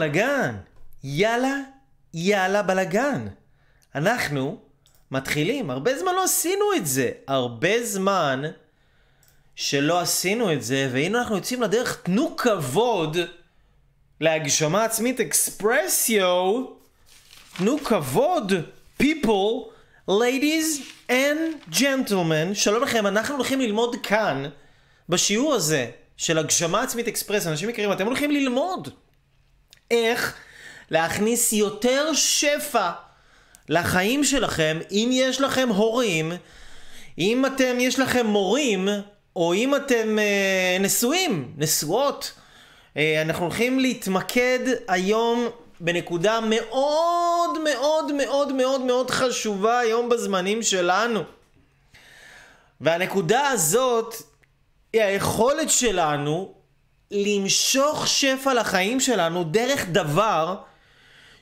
[0.00, 0.56] בלאגן.
[1.04, 1.60] יאללה,
[2.14, 3.26] יאללה בלאגן.
[3.94, 4.58] אנחנו
[5.10, 5.70] מתחילים.
[5.70, 7.10] הרבה זמן לא עשינו את זה.
[7.28, 8.42] הרבה זמן
[9.56, 12.00] שלא עשינו את זה, והנה אנחנו יוצאים לדרך.
[12.02, 13.16] תנו כבוד
[14.20, 16.64] להגשמה עצמית אקספרסיו.
[17.56, 18.52] תנו כבוד,
[19.02, 19.70] people,
[20.10, 22.54] ladies and gentlemen.
[22.54, 24.44] שלום לכם, אנחנו הולכים ללמוד כאן,
[25.08, 27.46] בשיעור הזה של הגשמה עצמית אקספרס.
[27.46, 29.03] אנשים יקרים, אתם הולכים ללמוד.
[29.94, 30.34] איך
[30.90, 32.90] להכניס יותר שפע
[33.68, 36.32] לחיים שלכם אם יש לכם הורים,
[37.18, 38.88] אם אתם, יש לכם מורים,
[39.36, 42.32] או אם אתם אה, נשואים, נשואות.
[42.96, 44.58] אה, אנחנו הולכים להתמקד
[44.88, 45.48] היום
[45.80, 51.22] בנקודה מאוד מאוד מאוד מאוד מאוד חשובה היום בזמנים שלנו.
[52.80, 54.14] והנקודה הזאת
[54.92, 56.54] היא היכולת שלנו
[57.14, 60.56] למשוך שפע לחיים שלנו דרך דבר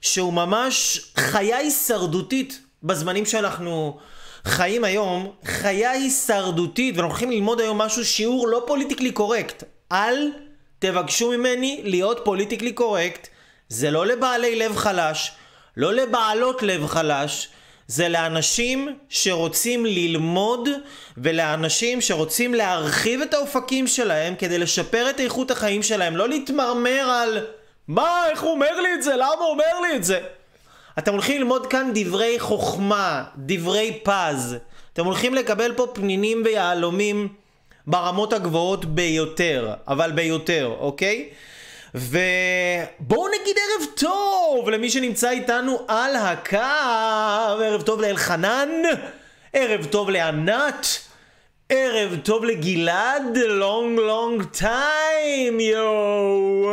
[0.00, 3.98] שהוא ממש חיה הישרדותית בזמנים שאנחנו
[4.44, 9.64] חיים היום, חיה הישרדותית, ואנחנו הולכים ללמוד היום משהו, שיעור לא politically correct.
[9.92, 10.28] אל
[10.78, 13.28] תבקשו ממני להיות politically correct,
[13.68, 15.32] זה לא לבעלי לב חלש,
[15.76, 17.48] לא לבעלות לב חלש,
[17.92, 20.68] זה לאנשים שרוצים ללמוד
[21.18, 27.46] ולאנשים שרוצים להרחיב את האופקים שלהם כדי לשפר את איכות החיים שלהם, לא להתמרמר על
[27.88, 30.20] מה, איך הוא אומר לי את זה, למה הוא אומר לי את זה.
[30.98, 34.56] אתם הולכים ללמוד כאן דברי חוכמה, דברי פז.
[34.92, 37.28] אתם הולכים לקבל פה פנינים ויהלומים
[37.86, 41.28] ברמות הגבוהות ביותר, אבל ביותר, אוקיי?
[41.94, 48.68] ובואו נגיד ערב טוב למי שנמצא איתנו על הקו, ערב טוב לאלחנן,
[49.52, 50.86] ערב טוב לענת,
[51.68, 56.70] ערב טוב לגלעד, long long time יואו,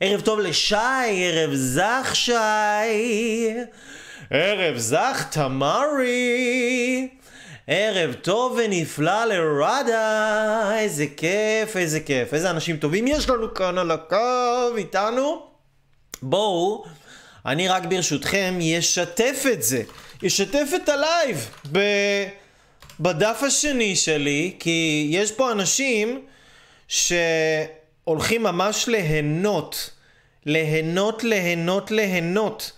[0.00, 0.76] ערב טוב לשי,
[1.14, 3.52] ערב זך שי,
[4.30, 7.08] ערב זך תמרי,
[7.70, 13.90] ערב טוב ונפלא לרדה, איזה כיף, איזה כיף, איזה אנשים טובים יש לנו כאן על
[13.90, 15.46] הקו איתנו.
[16.22, 16.84] בואו,
[17.46, 19.82] אני רק ברשותכם ישתף את זה,
[20.22, 21.78] ישתף את הלייב ב...
[23.00, 26.22] בדף השני שלי, כי יש פה אנשים
[26.88, 29.90] שהולכים ממש ליהנות,
[30.46, 32.72] ליהנות, ליהנות, ליהנות.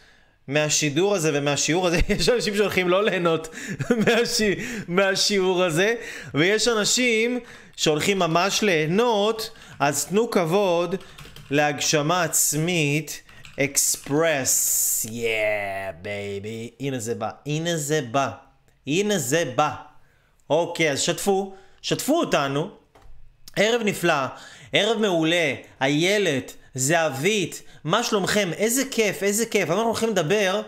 [0.51, 3.49] מהשידור הזה ומהשיעור הזה, יש אנשים שהולכים לא ליהנות
[4.07, 4.55] מהשי...
[4.89, 5.95] מהשיעור הזה,
[6.35, 7.39] ויש אנשים
[7.77, 10.95] שהולכים ממש ליהנות, אז תנו כבוד
[11.51, 13.23] להגשמה עצמית
[13.61, 18.31] אקספרס, yeah baby, הנה זה בא, הנה זה בא,
[18.87, 19.71] הנה זה בא.
[20.51, 22.71] אוקיי, אז שתפו, שתפו אותנו,
[23.57, 24.25] ערב נפלא,
[24.73, 28.51] ערב מעולה, איילת, זהבית, מה שלומכם?
[28.57, 29.71] איזה כיף, איזה כיף.
[29.71, 30.63] אנחנו הולכים לדבר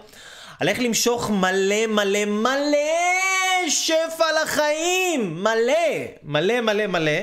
[0.61, 5.43] על איך למשוך מלא מלא מלא שפע לחיים.
[5.43, 5.73] מלא,
[6.23, 7.21] מלא מלא מלא.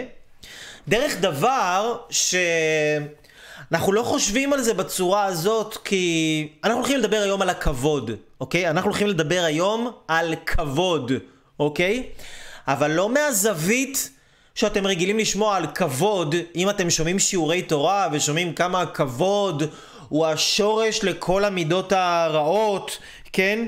[0.88, 7.50] דרך דבר שאנחנו לא חושבים על זה בצורה הזאת, כי אנחנו הולכים לדבר היום על
[7.50, 8.70] הכבוד, אוקיי?
[8.70, 11.12] אנחנו הולכים לדבר היום על כבוד,
[11.60, 12.04] אוקיי?
[12.68, 14.10] אבל לא מהזווית...
[14.60, 19.64] שאתם רגילים לשמוע על כבוד, אם אתם שומעים שיעורי תורה ושומעים כמה הכבוד
[20.10, 22.98] הוא השורש לכל המידות הרעות,
[23.34, 23.68] כן?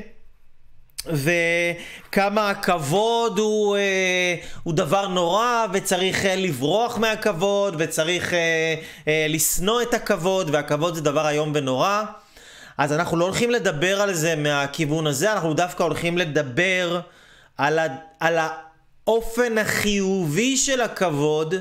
[1.05, 8.75] וכמה הכבוד הוא, אה, הוא דבר נורא וצריך אה, לברוח מהכבוד וצריך אה,
[9.07, 12.03] אה, לשנוא את הכבוד והכבוד זה דבר איום ונורא.
[12.77, 16.99] אז אנחנו לא הולכים לדבר על זה מהכיוון הזה, אנחנו דווקא הולכים לדבר
[17.57, 17.87] על, ה,
[18.19, 18.37] על
[19.11, 21.55] האופן החיובי של הכבוד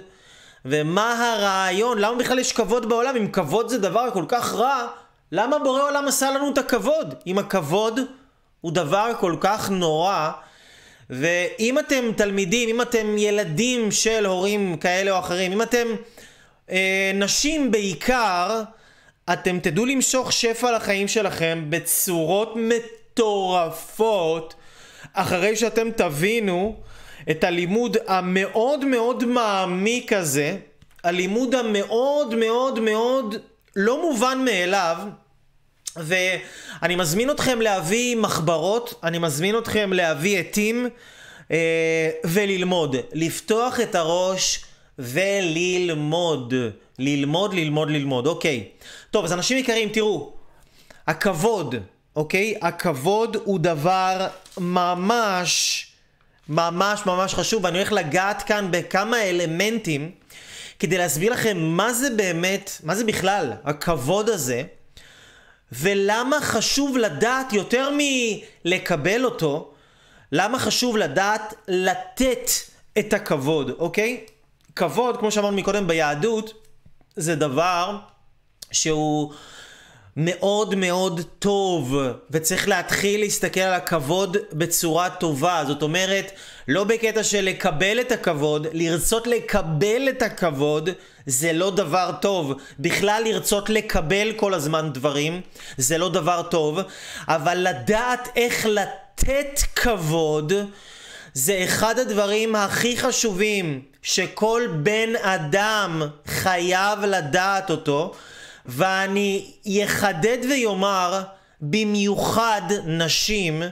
[0.64, 3.16] ומה הרעיון, למה בכלל יש כבוד בעולם?
[3.16, 4.86] אם כבוד זה דבר כל כך רע,
[5.32, 7.14] למה בורא עולם עשה לנו את הכבוד?
[7.26, 8.00] אם הכבוד
[8.60, 10.30] הוא דבר כל כך נורא,
[11.10, 15.86] ואם אתם תלמידים, אם אתם ילדים של הורים כאלה או אחרים, אם אתם
[16.70, 18.62] אה, נשים בעיקר,
[19.32, 24.54] אתם תדעו למשוך שפע לחיים שלכם בצורות מטורפות,
[25.12, 26.76] אחרי שאתם תבינו
[27.30, 30.56] את הלימוד המאוד מאוד מעמיק הזה,
[31.04, 33.34] הלימוד המאוד מאוד מאוד
[33.76, 34.96] לא מובן מאליו,
[35.96, 40.88] ואני מזמין אתכם להביא מחברות, אני מזמין אתכם להביא עטים
[41.50, 44.64] אה, וללמוד, לפתוח את הראש
[44.98, 46.54] וללמוד,
[46.98, 48.68] ללמוד, ללמוד, ללמוד, אוקיי.
[49.10, 50.32] טוב, אז אנשים יקרים, תראו,
[51.06, 51.74] הכבוד,
[52.16, 52.54] אוקיי?
[52.62, 54.26] הכבוד הוא דבר
[54.58, 55.86] ממש...
[56.50, 60.10] ממש ממש חשוב, ואני הולך לגעת כאן בכמה אלמנטים
[60.78, 64.62] כדי להסביר לכם מה זה באמת, מה זה בכלל הכבוד הזה,
[65.72, 67.90] ולמה חשוב לדעת יותר
[68.64, 69.72] מלקבל אותו,
[70.32, 72.50] למה חשוב לדעת לתת
[72.98, 74.24] את הכבוד, אוקיי?
[74.76, 76.66] כבוד, כמו שאמרנו מקודם ביהדות,
[77.16, 77.98] זה דבר
[78.72, 79.32] שהוא
[80.16, 81.96] מאוד מאוד טוב,
[82.30, 85.64] וצריך להתחיל להסתכל על הכבוד בצורה טובה.
[85.66, 86.32] זאת אומרת,
[86.68, 90.90] לא בקטע של לקבל את הכבוד, לרצות לקבל את הכבוד
[91.26, 92.54] זה לא דבר טוב.
[92.78, 95.40] בכלל לרצות לקבל כל הזמן דברים
[95.76, 96.78] זה לא דבר טוב,
[97.28, 100.52] אבל לדעת איך לתת כבוד
[101.34, 108.14] זה אחד הדברים הכי חשובים שכל בן אדם חייב לדעת אותו.
[108.70, 111.22] ואני יחדד ויאמר,
[111.60, 113.62] במיוחד נשים,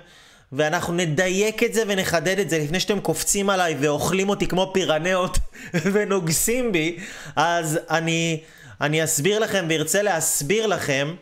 [0.53, 5.39] ואנחנו נדייק את זה ונחדד את זה לפני שאתם קופצים עליי ואוכלים אותי כמו פירנאות
[5.93, 6.97] ונוגסים בי,
[7.37, 8.41] אז אני,
[8.81, 11.15] אני אסביר לכם וארצה להסביר לכם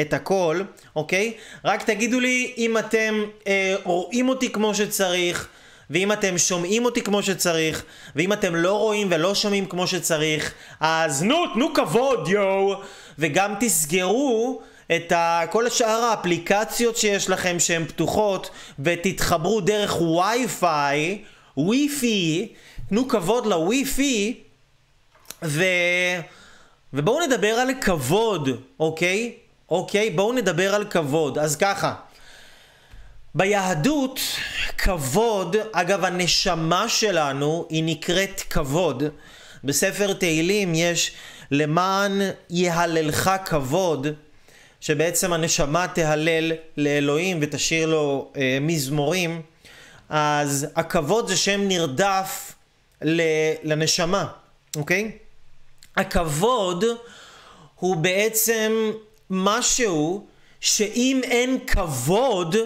[0.00, 0.62] את הכל,
[0.96, 1.32] אוקיי?
[1.64, 5.48] רק תגידו לי אם אתם אה, רואים אותי כמו שצריך,
[5.90, 7.84] ואם אתם שומעים אותי כמו שצריך,
[8.16, 12.74] ואם אתם לא רואים ולא שומעים כמו שצריך, אז נו, תנו כבוד, יואו!
[13.18, 14.62] וגם תסגרו
[14.96, 15.40] את ה...
[15.50, 21.22] כל שאר האפליקציות שיש לכם שהן פתוחות, ותתחברו דרך וי-פיי,
[21.56, 22.48] וי-פי,
[22.88, 24.40] תנו כבוד לווי-פי,
[25.42, 25.64] ו...
[26.92, 28.48] ובואו נדבר על כבוד,
[28.80, 29.32] אוקיי?
[29.68, 30.10] אוקיי?
[30.10, 31.38] בואו נדבר על כבוד.
[31.38, 31.94] אז ככה,
[33.34, 34.20] ביהדות,
[34.78, 39.02] כבוד, אגב הנשמה שלנו היא נקראת כבוד.
[39.64, 41.12] בספר תהילים יש
[41.50, 42.20] למען
[42.50, 44.06] יהללך כבוד,
[44.80, 49.42] שבעצם הנשמה תהלל לאלוהים ותשאיר לו אה, מזמורים,
[50.08, 52.52] אז הכבוד זה שם נרדף
[53.62, 54.26] לנשמה,
[54.76, 55.10] אוקיי?
[55.96, 56.84] הכבוד
[57.74, 58.90] הוא בעצם
[59.30, 60.26] משהו
[60.60, 62.56] שאם אין כבוד,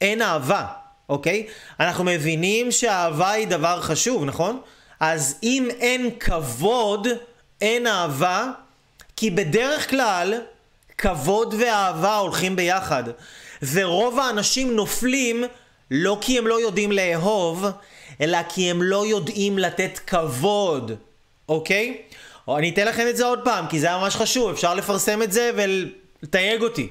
[0.00, 0.66] אין אהבה,
[1.08, 1.46] אוקיי?
[1.80, 4.60] אנחנו מבינים שאהבה היא דבר חשוב, נכון?
[5.00, 7.08] אז אם אין כבוד,
[7.60, 8.50] אין אהבה,
[9.16, 10.34] כי בדרך כלל
[10.98, 13.04] כבוד ואהבה הולכים ביחד.
[13.72, 15.44] ורוב האנשים נופלים
[15.90, 17.66] לא כי הם לא יודעים לאהוב,
[18.20, 20.92] אלא כי הם לא יודעים לתת כבוד,
[21.48, 22.02] אוקיי?
[22.48, 25.22] או אני אתן לכם את זה עוד פעם, כי זה היה ממש חשוב, אפשר לפרסם
[25.22, 26.88] את זה ולתייג אותי.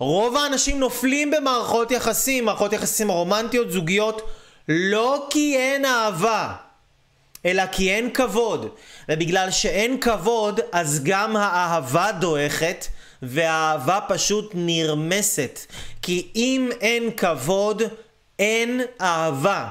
[0.00, 4.22] רוב האנשים נופלים במערכות יחסים, מערכות יחסים רומנטיות, זוגיות,
[4.68, 6.52] לא כי אין אהבה,
[7.46, 8.68] אלא כי אין כבוד.
[9.08, 12.86] ובגלל שאין כבוד, אז גם האהבה דועכת,
[13.22, 15.60] והאהבה פשוט נרמסת.
[16.02, 17.82] כי אם אין כבוד,
[18.38, 19.68] אין אהבה.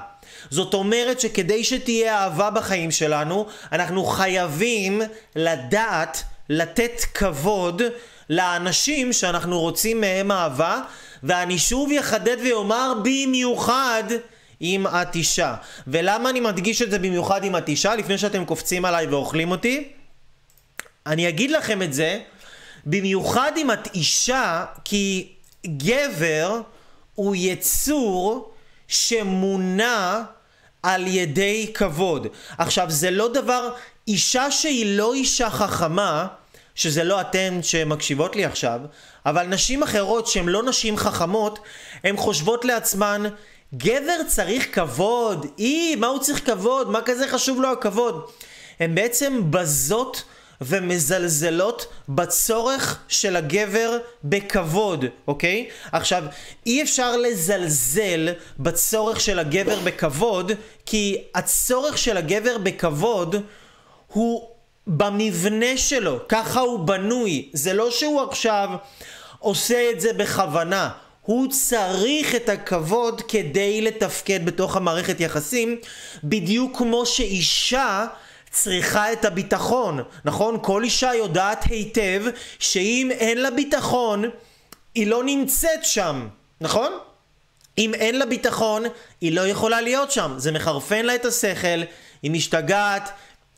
[0.49, 5.01] זאת אומרת שכדי שתהיה אהבה בחיים שלנו, אנחנו חייבים
[5.35, 7.81] לדעת לתת כבוד
[8.29, 10.81] לאנשים שאנחנו רוצים מהם אהבה,
[11.23, 14.03] ואני שוב יחדד ואומר במיוחד
[14.61, 15.55] אם את אישה.
[15.87, 19.91] ולמה אני מדגיש את זה במיוחד אם את אישה, לפני שאתם קופצים עליי ואוכלים אותי?
[21.05, 22.19] אני אגיד לכם את זה
[22.85, 25.31] במיוחד אם את אישה, כי
[25.67, 26.61] גבר
[27.15, 28.51] הוא יצור
[28.87, 30.21] שמונע
[30.83, 32.27] על ידי כבוד.
[32.57, 33.73] עכשיו, זה לא דבר,
[34.07, 36.27] אישה שהיא לא אישה חכמה,
[36.79, 38.79] שזה לא אתן שמקשיבות לי עכשיו,
[39.25, 41.59] אבל נשים אחרות שהן לא נשים חכמות,
[42.03, 43.23] הן חושבות לעצמן,
[43.75, 46.89] גבר צריך כבוד, אי, מה הוא צריך כבוד?
[46.89, 48.29] מה כזה חשוב לו הכבוד?
[48.79, 50.23] הן בעצם בזות
[50.61, 55.69] ומזלזלות בצורך של הגבר בכבוד, אוקיי?
[55.91, 56.23] עכשיו,
[56.65, 60.51] אי אפשר לזלזל בצורך של הגבר בכבוד,
[60.85, 63.35] כי הצורך של הגבר בכבוד
[64.07, 64.58] הוא
[64.89, 67.49] במבנה שלו, ככה הוא בנוי.
[67.53, 68.69] זה לא שהוא עכשיו
[69.39, 70.89] עושה את זה בכוונה.
[71.21, 75.77] הוא צריך את הכבוד כדי לתפקד בתוך המערכת יחסים,
[76.23, 78.05] בדיוק כמו שאישה
[78.51, 80.57] צריכה את הביטחון, נכון?
[80.61, 82.23] כל אישה יודעת היטב
[82.59, 84.23] שאם אין לה ביטחון,
[84.95, 86.27] היא לא נמצאת שם,
[86.61, 86.91] נכון?
[87.77, 88.83] אם אין לה ביטחון,
[89.21, 90.33] היא לא יכולה להיות שם.
[90.37, 91.81] זה מחרפן לה את השכל,
[92.23, 93.09] היא משתגעת,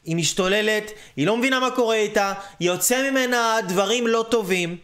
[0.05, 4.77] היא משתוללת, היא לא מבינה מה קורה איתה, יוצא ממנה דברים לא טובים.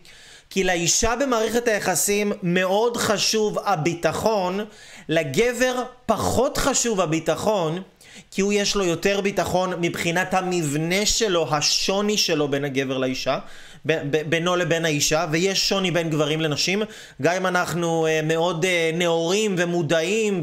[0.50, 4.66] כי לאישה במערכת היחסים מאוד חשוב הביטחון,
[5.10, 7.82] לגבר פחות חשוב הביטחון,
[8.32, 13.40] כי הוא יש לו יותר ביטחון מבחינת המבנה שלו, השוני שלו בין הגבר לאישה,
[14.30, 16.84] בינו לבין האישה, ויש שוני בין גברים לנשים,
[17.22, 20.42] גם אם אנחנו uh, מאוד uh, נאורים ומודעים,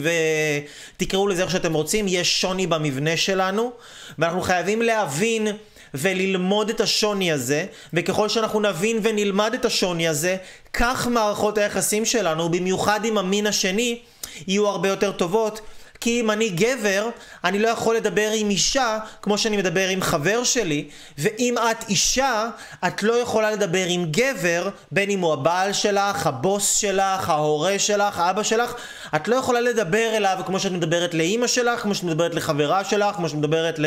[0.96, 3.72] ותקראו לזה איך שאתם רוצים, יש שוני במבנה שלנו,
[4.18, 5.48] ואנחנו חייבים להבין
[5.94, 10.36] וללמוד את השוני הזה, וככל שאנחנו נבין ונלמד את השוני הזה,
[10.72, 13.98] כך מערכות היחסים שלנו, במיוחד עם המין השני,
[14.46, 15.60] יהיו הרבה יותר טובות.
[16.00, 17.08] כי אם אני גבר,
[17.44, 22.48] אני לא יכול לדבר עם אישה כמו שאני מדבר עם חבר שלי, ואם את אישה,
[22.86, 28.18] את לא יכולה לדבר עם גבר, בין אם הוא הבעל שלך, הבוס שלך, ההורה שלך,
[28.18, 28.74] האבא שלך,
[29.16, 33.16] את לא יכולה לדבר אליו כמו שאת מדברת לאימא שלך, כמו שאת מדברת לחברה שלך,
[33.16, 33.78] כמו שאת מדברת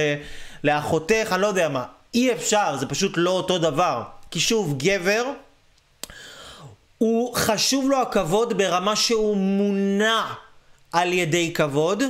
[0.63, 1.83] לאחותך, אני לא יודע מה.
[2.13, 4.03] אי אפשר, זה פשוט לא אותו דבר.
[4.31, 5.23] כי שוב, גבר,
[6.97, 10.21] הוא חשוב לו הכבוד ברמה שהוא מונע
[10.97, 12.03] על ידי כבוד,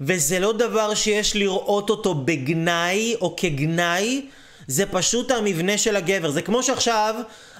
[0.00, 4.26] וזה לא דבר שיש לראות אותו בגנאי או כגנאי,
[4.68, 6.30] זה פשוט המבנה של הגבר.
[6.30, 7.14] זה כמו שעכשיו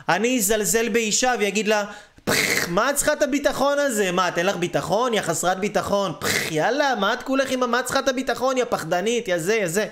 [0.08, 1.84] אני אזלזל באישה ויגיד לה,
[2.24, 4.12] פח, מה את צריכה את הביטחון הזה?
[4.12, 5.14] מה, את אין לך ביטחון?
[5.14, 6.12] יא חסרת ביטחון.
[6.20, 8.58] פח, יאללה, מה את כולך עם מה צריכה את הביטחון?
[8.58, 9.86] יא פחדנית, יא זה, יא זה.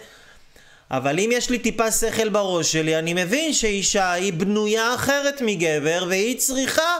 [0.90, 6.04] אבל אם יש לי טיפה שכל בראש שלי, אני מבין שאישה היא בנויה אחרת מגבר,
[6.08, 6.96] והיא צריכה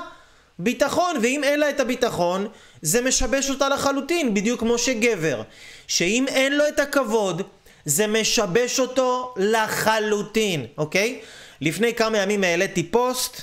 [0.59, 2.49] ביטחון, ואם אין לה את הביטחון,
[2.83, 5.43] זה משבש אותה לחלוטין, בדיוק כמו שגבר.
[5.89, 7.43] שאם אין לו את הכבוד,
[7.85, 11.21] זה משבש אותו לחלוטין, אוקיי?
[11.61, 13.43] לפני כמה ימים העליתי פוסט,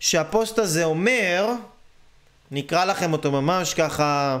[0.00, 1.46] שהפוסט הזה אומר,
[2.50, 4.38] נקרא לכם אותו ממש ככה...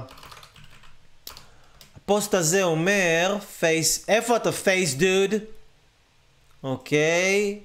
[1.96, 5.34] הפוסט הזה אומר, פייס, איפה אתה פייס דוד?
[6.62, 7.60] אוקיי.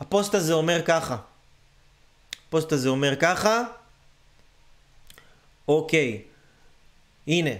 [0.00, 1.16] הפוסט הזה אומר ככה.
[2.48, 3.62] הפוסט הזה אומר ככה.
[5.68, 6.22] אוקיי,
[7.26, 7.50] הנה.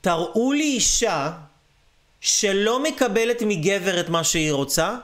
[0.00, 1.32] תראו לי אישה
[2.20, 4.96] שלא מקבלת מגבר את מה שהיא רוצה,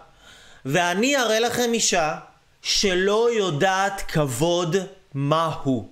[0.64, 2.18] ואני אראה לכם אישה
[2.62, 4.76] שלא יודעת כבוד
[5.14, 5.88] מהו.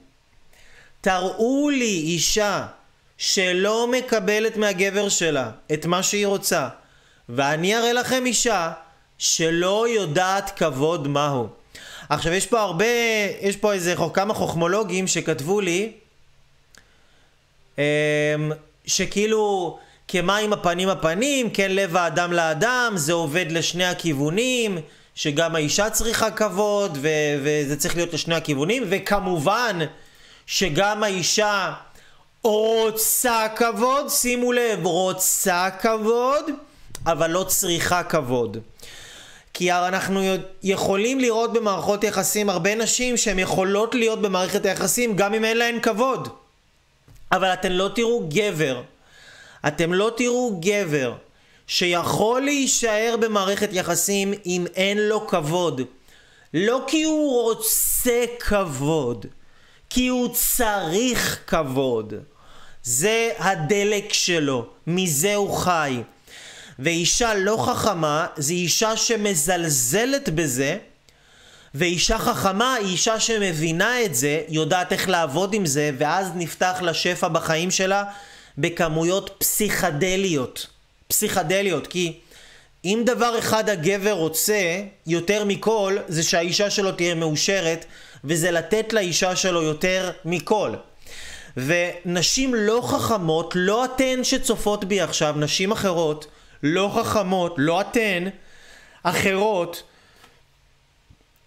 [1.00, 2.66] תראו לי אישה
[3.18, 6.68] שלא מקבלת מהגבר שלה את מה שהיא רוצה,
[7.28, 8.72] ואני אראה לכם אישה
[9.18, 11.59] שלא יודעת כבוד מהו.
[12.10, 12.84] עכשיו יש פה הרבה,
[13.40, 15.92] יש פה איזה כמה חוכמולוגים שכתבו לי
[17.78, 17.82] אמ,
[18.86, 24.78] שכאילו כמים הפנים הפנים, כן לב האדם לאדם, זה עובד לשני הכיוונים,
[25.14, 27.08] שגם האישה צריכה כבוד ו-
[27.42, 29.78] וזה צריך להיות לשני הכיוונים, וכמובן
[30.46, 31.72] שגם האישה
[32.42, 36.44] רוצה כבוד, שימו לב, רוצה כבוד,
[37.06, 38.58] אבל לא צריכה כבוד.
[39.60, 40.20] כי אנחנו
[40.62, 45.80] יכולים לראות במערכות יחסים הרבה נשים שהן יכולות להיות במערכת היחסים גם אם אין להן
[45.80, 46.28] כבוד.
[47.32, 48.82] אבל אתם לא תראו גבר,
[49.66, 51.14] אתם לא תראו גבר
[51.66, 55.80] שיכול להישאר במערכת יחסים אם אין לו כבוד.
[56.54, 59.26] לא כי הוא רוצה כבוד,
[59.90, 62.14] כי הוא צריך כבוד.
[62.82, 66.02] זה הדלק שלו, מזה הוא חי.
[66.78, 70.78] ואישה לא חכמה זה אישה שמזלזלת בזה
[71.74, 76.94] ואישה חכמה היא אישה שמבינה את זה, יודעת איך לעבוד עם זה, ואז נפתח לה
[76.94, 78.04] שפע בחיים שלה
[78.58, 80.66] בכמויות פסיכדליות.
[81.08, 82.18] פסיכדליות, כי
[82.84, 87.84] אם דבר אחד הגבר רוצה יותר מכל, זה שהאישה שלו תהיה מאושרת,
[88.24, 90.70] וזה לתת לאישה שלו יותר מכל.
[91.56, 96.26] ונשים לא חכמות, לא אתן שצופות בי עכשיו, נשים אחרות,
[96.62, 98.24] לא חכמות, לא אתן,
[99.02, 99.82] אחרות,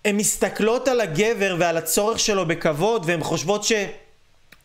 [0.05, 3.71] הן מסתכלות על הגבר ועל הצורך שלו בכבוד והן חושבות ש...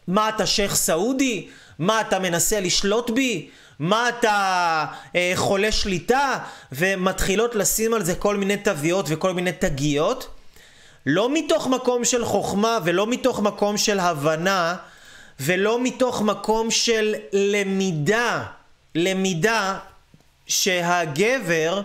[0.09, 1.49] מה אתה שייח' סעודי?
[1.79, 3.49] מה אתה מנסה לשלוט בי?
[3.79, 4.87] מה אתה
[5.17, 6.39] אה, חולה שליטה?
[6.73, 10.29] ומתחילות לשים על זה כל מיני תוויות וכל מיני תגיות.
[11.07, 14.77] לא מתוך מקום של חוכמה ולא מתוך מקום של הבנה
[15.41, 18.45] ולא מתוך מקום של למידה.
[18.95, 19.79] למידה
[20.49, 21.81] שהגבר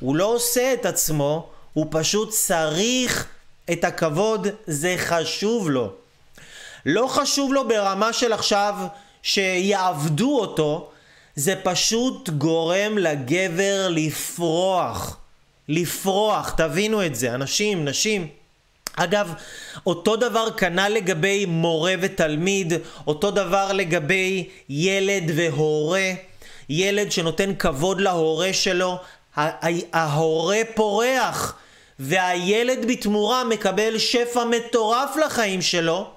[0.00, 3.26] הוא לא עושה את עצמו הוא פשוט צריך
[3.72, 5.92] את הכבוד, זה חשוב לו.
[6.86, 8.74] לא חשוב לו ברמה של עכשיו
[9.22, 10.90] שיעבדו אותו,
[11.34, 15.16] זה פשוט גורם לגבר לפרוח.
[15.68, 18.28] לפרוח, תבינו את זה, אנשים, נשים.
[18.96, 19.32] אגב,
[19.86, 22.72] אותו דבר כנ"ל לגבי מורה ותלמיד,
[23.06, 26.12] אותו דבר לגבי ילד והורה.
[26.68, 28.98] ילד שנותן כבוד להורה שלו,
[29.92, 31.54] ההורה פורח.
[31.98, 36.10] והילד בתמורה מקבל שפע מטורף לחיים שלו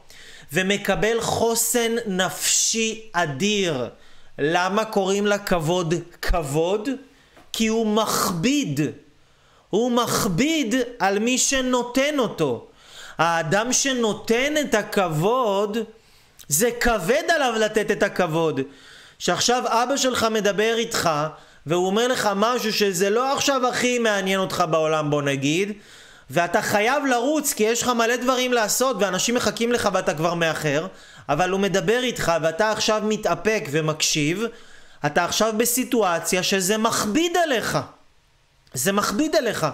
[0.53, 3.89] ומקבל חוסן נפשי אדיר.
[4.39, 6.89] למה קוראים לה כבוד כבוד?
[7.53, 8.79] כי הוא מכביד.
[9.69, 12.67] הוא מכביד על מי שנותן אותו.
[13.17, 15.77] האדם שנותן את הכבוד,
[16.47, 18.59] זה כבד עליו לתת את הכבוד.
[19.21, 21.09] שעכשיו אבא שלך מדבר איתך
[21.65, 25.73] והוא אומר לך משהו שזה לא עכשיו הכי מעניין אותך בעולם, בוא נגיד,
[26.29, 30.87] ואתה חייב לרוץ כי יש לך מלא דברים לעשות ואנשים מחכים לך ואתה כבר מאחר,
[31.29, 34.43] אבל הוא מדבר איתך ואתה עכשיו מתאפק ומקשיב,
[35.05, 37.77] אתה עכשיו בסיטואציה שזה מכביד עליך.
[38.73, 39.67] זה מכביד עליך.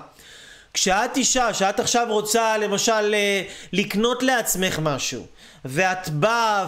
[0.74, 3.42] כשאת אישה, שאת עכשיו רוצה למשל אה,
[3.74, 5.26] לקנות לעצמך משהו,
[5.66, 6.66] ואת באה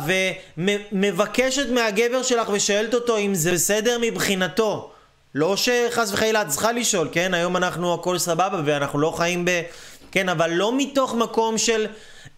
[0.58, 4.92] ומבקשת מהגבר שלך ושואלת אותו אם זה בסדר מבחינתו,
[5.36, 7.34] לא שחס וחלילה את צריכה לשאול, כן?
[7.34, 9.62] היום אנחנו הכל סבבה ואנחנו לא חיים ב...
[10.12, 11.88] כן, אבל לא מתוך מקום של...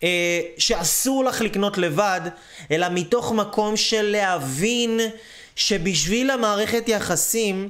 [0.04, 2.22] אה, שאסור לך לקנות לבד,
[2.72, 5.00] אלא מתוך מקום של להבין
[5.56, 7.70] שבשביל המערכת יחסים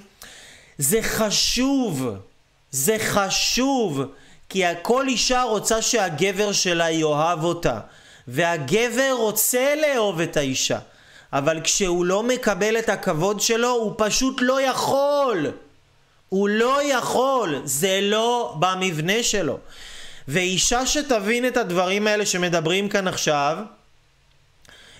[0.78, 2.08] זה חשוב,
[2.72, 4.02] זה חשוב,
[4.50, 7.80] כי כל אישה רוצה שהגבר שלה יאהב אותה,
[8.32, 10.80] והגבר רוצה לאהוב את האישה.
[11.34, 15.52] אבל כשהוא לא מקבל את הכבוד שלו, הוא פשוט לא יכול.
[16.30, 19.58] הוא לא יכול, זה לא במבנה שלו.
[20.28, 23.58] ואישה שתבין את הדברים האלה שמדברים כאן עכשיו,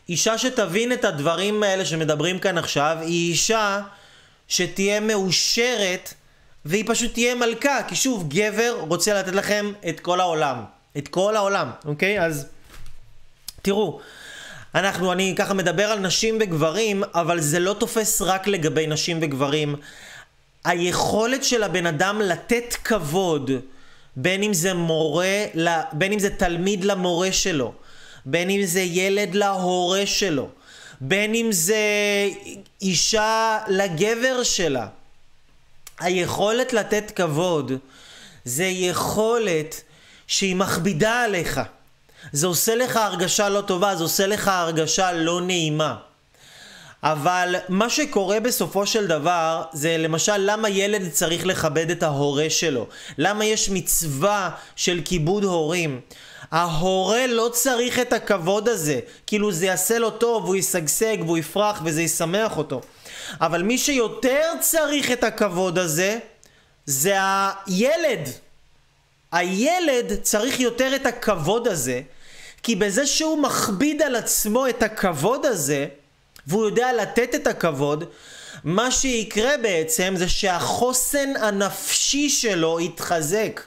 [0.10, 3.82] אישה שתבין את הדברים האלה שמדברים כאן עכשיו, היא אישה
[4.48, 6.14] שתהיה מאושרת
[6.66, 10.64] והיא פשוט תהיה מלכה, כי שוב, גבר רוצה לתת לכם את כל העולם.
[10.98, 12.26] את כל העולם, אוקיי?
[12.26, 12.48] אז
[13.62, 14.00] תראו,
[14.76, 19.76] אנחנו, אני ככה מדבר על נשים וגברים, אבל זה לא תופס רק לגבי נשים וגברים.
[20.66, 23.52] היכולת של הבן אדם לתת כבוד,
[24.16, 25.46] בין אם זה מורה,
[25.94, 27.74] בין אם זה תלמיד למורה שלו,
[28.26, 30.50] בין אם זה ילד להורה שלו,
[31.02, 31.84] בין אם זה
[32.82, 34.88] אישה לגבר שלה.
[36.00, 37.72] היכולת לתת כבוד
[38.46, 39.82] זה יכולת
[40.28, 41.62] שהיא מכבידה עליך.
[42.32, 45.96] זה עושה לך הרגשה לא טובה, זה עושה לך הרגשה לא נעימה.
[47.04, 52.88] אבל מה שקורה בסופו של דבר זה למשל למה ילד צריך לכבד את ההורה שלו?
[53.18, 56.02] למה יש מצווה של כיבוד הורים?
[56.52, 59.00] ההורה לא צריך את הכבוד הזה.
[59.28, 62.82] כאילו זה יעשה לו טוב הוא ישגשג והוא יפרח וזה ישמח אותו.
[63.42, 66.20] אבל מי שיותר צריך את הכבוד הזה
[66.86, 68.30] זה הילד.
[69.32, 72.02] הילד צריך יותר את הכבוד הזה
[72.64, 75.88] כי בזה שהוא מכביד על עצמו את הכבוד הזה
[76.48, 78.04] והוא יודע לתת את הכבוד,
[78.64, 83.62] מה שיקרה בעצם זה שהחוסן הנפשי שלו יתחזק.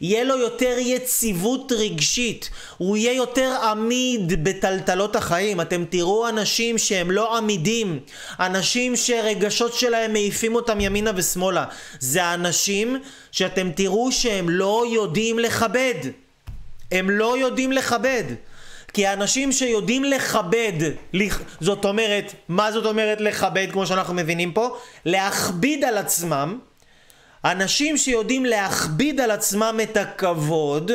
[0.00, 5.60] יהיה לו יותר יציבות רגשית, הוא יהיה יותר עמיד בטלטלות החיים.
[5.60, 8.00] אתם תראו אנשים שהם לא עמידים,
[8.40, 11.64] אנשים שרגשות שלהם מעיפים אותם ימינה ושמאלה.
[12.00, 12.96] זה האנשים
[13.32, 16.25] שאתם תראו שהם לא יודעים לכבד.
[16.92, 18.24] הם לא יודעים לכבד.
[18.92, 20.72] כי האנשים שיודעים לכבד,
[21.60, 24.76] זאת אומרת, מה זאת אומרת לכבד כמו שאנחנו מבינים פה?
[25.04, 26.58] להכביד על עצמם.
[27.44, 30.90] אנשים שיודעים להכביד על עצמם את הכבוד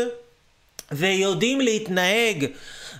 [0.91, 2.45] ויודעים להתנהג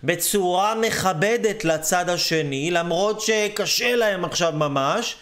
[0.04, 5.16] בצורה מכבדת לצד השני, למרות שקשה להם עכשיו ממש,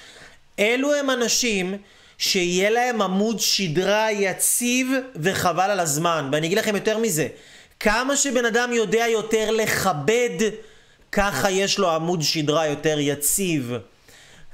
[0.60, 1.78] אלו הם אנשים
[2.18, 6.30] שיהיה להם עמוד שדרה יציב וחבל על הזמן.
[6.32, 7.28] ואני אגיד לכם יותר מזה,
[7.80, 10.30] כמה שבן אדם יודע יותר לכבד,
[11.12, 13.74] ככה יש לו עמוד שדרה יותר יציב.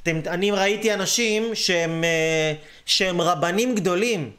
[0.04, 2.54] אתם, אני ראיתי אנשים שהם, אה,
[2.86, 4.32] שהם רבנים גדולים,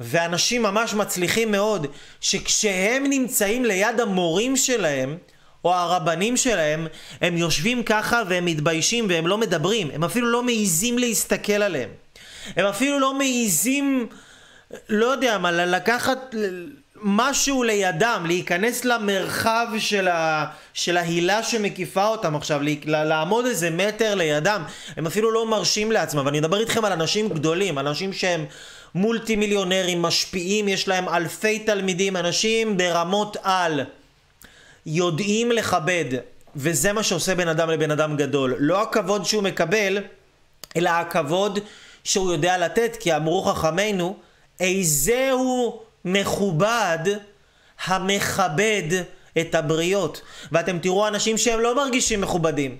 [0.00, 1.86] ואנשים ממש מצליחים מאוד,
[2.20, 5.16] שכשהם נמצאים ליד המורים שלהם,
[5.64, 6.86] או הרבנים שלהם,
[7.20, 11.90] הם יושבים ככה והם מתביישים והם לא מדברים, הם אפילו לא מעיזים להסתכל עליהם.
[12.56, 14.06] הם אפילו לא מעיזים,
[14.88, 16.34] לא יודע מה, לקחת...
[17.02, 24.62] משהו לידם, להיכנס למרחב של, ה, של ההילה שמקיפה אותם עכשיו, לעמוד איזה מטר לידם,
[24.96, 28.44] הם אפילו לא מרשים לעצמם, ואני מדבר איתכם על אנשים גדולים, אנשים שהם
[28.94, 33.80] מולטי מיליונרים, משפיעים, יש להם אלפי תלמידים, אנשים ברמות על,
[34.86, 36.04] יודעים לכבד,
[36.56, 39.98] וזה מה שעושה בן אדם לבן אדם גדול, לא הכבוד שהוא מקבל,
[40.76, 41.58] אלא הכבוד
[42.04, 44.16] שהוא יודע לתת, כי אמרו חכמינו,
[44.60, 46.98] איזהו מכובד
[47.84, 49.02] המכבד
[49.40, 50.22] את הבריות.
[50.52, 52.76] ואתם תראו אנשים שהם לא מרגישים מכובדים.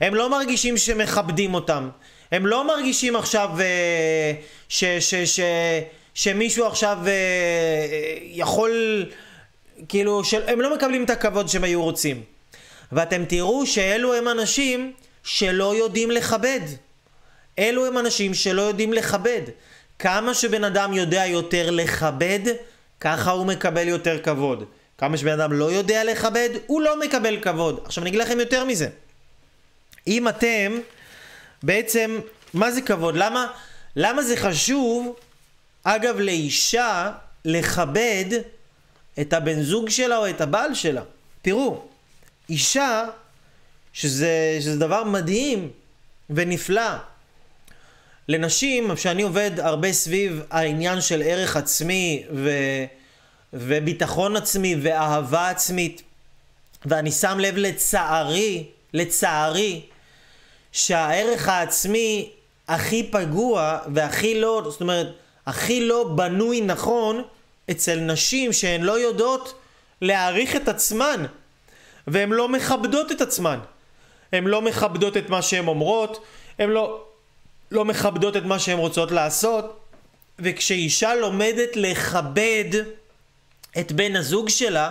[0.00, 1.88] הם לא מרגישים שמכבדים אותם.
[2.32, 4.32] הם לא מרגישים עכשיו אה,
[4.68, 5.40] ש, ש, ש,
[6.14, 7.12] שמישהו עכשיו אה,
[8.22, 9.04] יכול,
[9.88, 12.22] כאילו, של, הם לא מקבלים את הכבוד שהם היו רוצים.
[12.92, 16.60] ואתם תראו שאלו הם אנשים שלא יודעים לכבד.
[17.58, 19.42] אלו הם אנשים שלא יודעים לכבד.
[19.98, 22.40] כמה שבן אדם יודע יותר לכבד,
[23.00, 24.64] ככה הוא מקבל יותר כבוד.
[24.98, 27.80] כמה שבן אדם לא יודע לכבד, הוא לא מקבל כבוד.
[27.84, 28.88] עכשיו אני אגיד לכם יותר מזה.
[30.06, 30.78] אם אתם,
[31.62, 32.20] בעצם,
[32.54, 33.16] מה זה כבוד?
[33.16, 33.46] למה,
[33.96, 35.16] למה זה חשוב,
[35.84, 37.12] אגב, לאישה
[37.44, 38.24] לכבד
[39.20, 41.02] את הבן זוג שלה או את הבעל שלה?
[41.42, 41.82] תראו,
[42.48, 43.04] אישה,
[43.92, 45.70] שזה, שזה דבר מדהים
[46.30, 46.92] ונפלא,
[48.30, 52.50] לנשים, שאני עובד הרבה סביב העניין של ערך עצמי ו,
[53.52, 56.02] וביטחון עצמי ואהבה עצמית,
[56.84, 59.80] ואני שם לב לצערי, לצערי,
[60.72, 62.30] שהערך העצמי
[62.68, 65.06] הכי פגוע והכי לא, זאת אומרת,
[65.46, 67.22] הכי לא בנוי נכון
[67.70, 69.60] אצל נשים שהן לא יודעות
[70.02, 71.24] להעריך את עצמן
[72.06, 73.58] והן לא מכבדות את עצמן.
[74.32, 76.24] הן לא מכבדות את מה שהן אומרות,
[76.58, 77.04] הן לא,
[77.70, 79.80] לא מכבדות את מה שהן רוצות לעשות
[80.38, 82.64] וכשאישה לומדת לכבד
[83.78, 84.90] את בן הזוג שלה,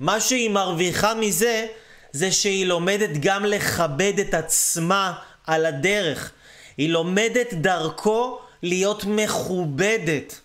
[0.00, 1.66] מה שהיא מרוויחה מזה
[2.12, 5.12] זה שהיא לומדת גם לכבד את עצמה
[5.46, 6.32] על הדרך.
[6.76, 10.40] היא לומדת דרכו להיות מכובדת.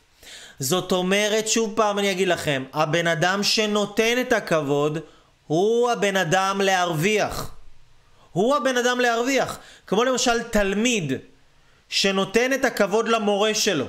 [0.60, 5.00] זאת אומרת, שוב פעם אני אגיד לכם, הבן אדם שנותן את הכבוד
[5.48, 7.52] הוא הבן אדם להרוויח.
[8.32, 9.60] הוא הבן אדם להרוויח.
[9.88, 11.14] כמו למשל תלמיד
[11.92, 13.86] שנותן את הכבוד למורה שלו,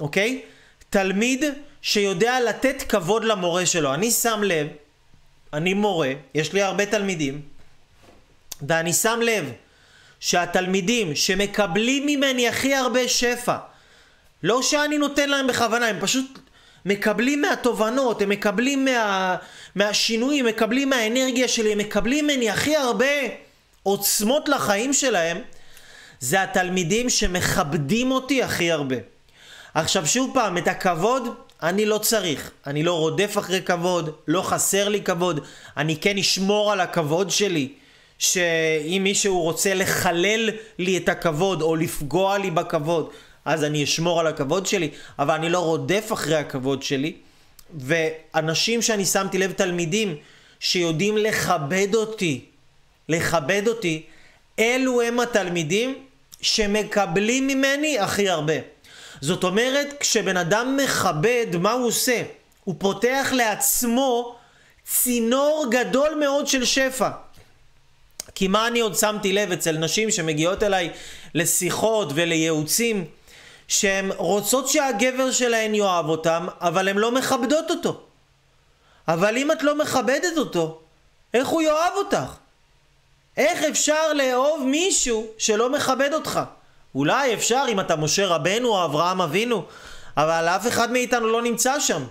[0.00, 0.42] אוקיי?
[0.90, 1.44] תלמיד
[1.82, 3.94] שיודע לתת כבוד למורה שלו.
[3.94, 4.66] אני שם לב,
[5.52, 7.40] אני מורה, יש לי הרבה תלמידים,
[8.68, 9.52] ואני שם לב
[10.20, 13.56] שהתלמידים שמקבלים ממני הכי הרבה שפע,
[14.42, 16.38] לא שאני נותן להם בכוונה, הם פשוט
[16.84, 19.36] מקבלים מהתובנות, הם מקבלים מה,
[19.74, 23.06] מהשינויים, מקבלים מהאנרגיה שלי, הם מקבלים ממני הכי הרבה
[23.82, 25.38] עוצמות לחיים שלהם,
[26.20, 28.96] זה התלמידים שמכבדים אותי הכי הרבה.
[29.74, 31.28] עכשיו שוב פעם, את הכבוד
[31.62, 32.50] אני לא צריך.
[32.66, 35.40] אני לא רודף אחרי כבוד, לא חסר לי כבוד.
[35.76, 37.68] אני כן אשמור על הכבוד שלי.
[38.18, 43.10] שאם מישהו רוצה לחלל לי את הכבוד או לפגוע לי בכבוד,
[43.44, 47.12] אז אני אשמור על הכבוד שלי, אבל אני לא רודף אחרי הכבוד שלי.
[47.78, 50.16] ואנשים שאני שמתי לב, תלמידים
[50.60, 52.44] שיודעים לכבד אותי,
[53.08, 54.02] לכבד אותי,
[54.58, 56.04] אלו הם התלמידים
[56.40, 58.54] שמקבלים ממני הכי הרבה.
[59.20, 62.22] זאת אומרת, כשבן אדם מכבד, מה הוא עושה?
[62.64, 64.36] הוא פותח לעצמו
[64.84, 67.10] צינור גדול מאוד של שפע.
[68.34, 70.90] כי מה אני עוד שמתי לב אצל נשים שמגיעות אליי
[71.34, 73.04] לשיחות ולייעוצים,
[73.68, 78.00] שהן רוצות שהגבר שלהן יאהב אותם, אבל הן לא מכבדות אותו.
[79.08, 80.80] אבל אם את לא מכבדת אותו,
[81.34, 82.45] איך הוא יאהב אותך?
[83.36, 86.40] איך אפשר לאהוב מישהו שלא מכבד אותך?
[86.94, 89.64] אולי אפשר אם אתה משה רבנו או אברהם אבינו,
[90.16, 92.04] אבל אף אחד מאיתנו לא נמצא שם.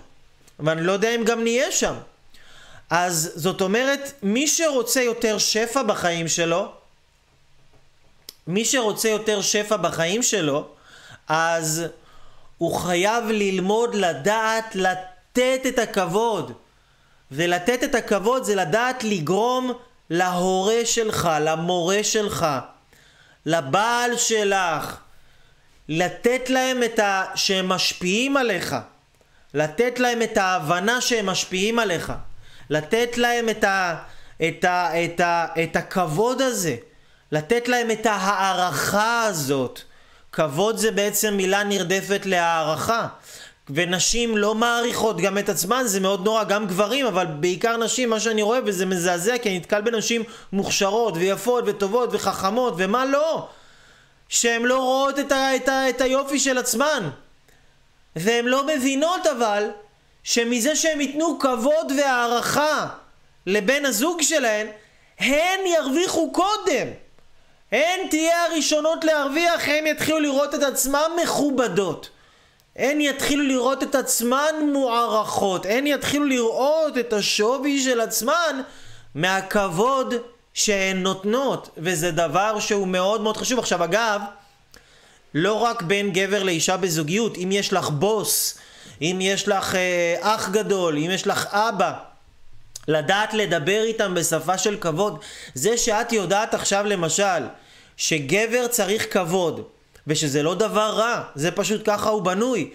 [0.60, 1.94] ואני לא יודע אם גם נהיה שם.
[2.90, 6.72] אז זאת אומרת, מי שרוצה יותר שפע בחיים שלו,
[8.46, 10.68] מי שרוצה יותר שפע בחיים שלו,
[11.28, 11.84] אז
[12.58, 16.52] הוא חייב ללמוד לדעת לתת את הכבוד.
[17.30, 19.72] ולתת את הכבוד זה לדעת לגרום
[20.10, 22.46] להורה שלך, למורה שלך,
[23.46, 24.96] לבעל שלך,
[25.88, 27.24] לתת להם את ה...
[27.34, 28.76] שהם משפיעים עליך,
[29.54, 32.12] לתת להם את ההבנה שהם משפיעים עליך,
[32.70, 33.96] לתת להם את, ה...
[34.48, 35.04] את, ה...
[35.04, 35.46] את, ה...
[35.62, 36.76] את הכבוד הזה,
[37.32, 39.80] לתת להם את ההערכה הזאת.
[40.32, 43.06] כבוד זה בעצם מילה נרדפת להערכה.
[43.70, 48.20] ונשים לא מעריכות גם את עצמן, זה מאוד נורא, גם גברים, אבל בעיקר נשים, מה
[48.20, 53.48] שאני רואה, וזה מזעזע, כי אני נתקל בנשים מוכשרות ויפות וטובות וחכמות, ומה לא?
[54.28, 57.10] שהן לא רואות את, ה, את, ה, את היופי של עצמן.
[58.16, 59.70] והן לא מבינות אבל,
[60.22, 62.86] שמזה שהן ייתנו כבוד והערכה
[63.46, 64.66] לבן הזוג שלהן,
[65.18, 66.86] הן ירוויחו קודם.
[67.72, 72.10] הן תהיה הראשונות להרוויח, הן יתחילו לראות את עצמן מכובדות.
[72.76, 78.60] הן יתחילו לראות את עצמן מוערכות, הן יתחילו לראות את השווי של עצמן
[79.14, 80.14] מהכבוד
[80.54, 83.58] שהן נותנות, וזה דבר שהוא מאוד מאוד חשוב.
[83.58, 84.20] עכשיו אגב,
[85.34, 88.58] לא רק בין גבר לאישה בזוגיות, אם יש לך בוס,
[89.02, 91.92] אם יש לך אה, אח גדול, אם יש לך אבא,
[92.88, 95.18] לדעת לדבר איתם בשפה של כבוד.
[95.54, 97.42] זה שאת יודעת עכשיו למשל,
[97.96, 99.62] שגבר צריך כבוד,
[100.06, 102.70] ושזה לא דבר רע, זה פשוט ככה הוא בנוי.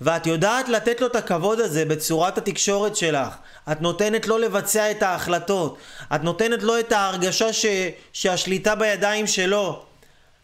[0.00, 3.34] ואת יודעת לתת לו את הכבוד הזה בצורת התקשורת שלך.
[3.72, 5.76] את נותנת לו לבצע את ההחלטות.
[6.14, 7.66] את נותנת לו את ההרגשה ש...
[8.12, 9.82] שהשליטה בידיים שלו.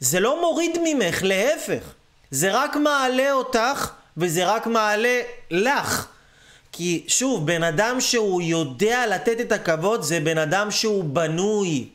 [0.00, 1.82] זה לא מוריד ממך, להפך.
[2.30, 6.06] זה רק מעלה אותך, וזה רק מעלה לך.
[6.72, 11.88] כי שוב, בן אדם שהוא יודע לתת את הכבוד זה בן אדם שהוא בנוי.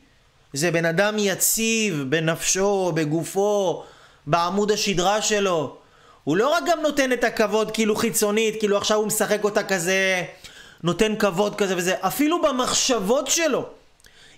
[0.54, 3.84] זה בן אדם יציב בנפשו, בגופו,
[4.28, 5.76] בעמוד השדרה שלו.
[6.24, 10.24] הוא לא רק גם נותן את הכבוד כאילו חיצונית, כאילו עכשיו הוא משחק אותה כזה,
[10.84, 13.66] נותן כבוד כזה וזה, אפילו במחשבות שלו.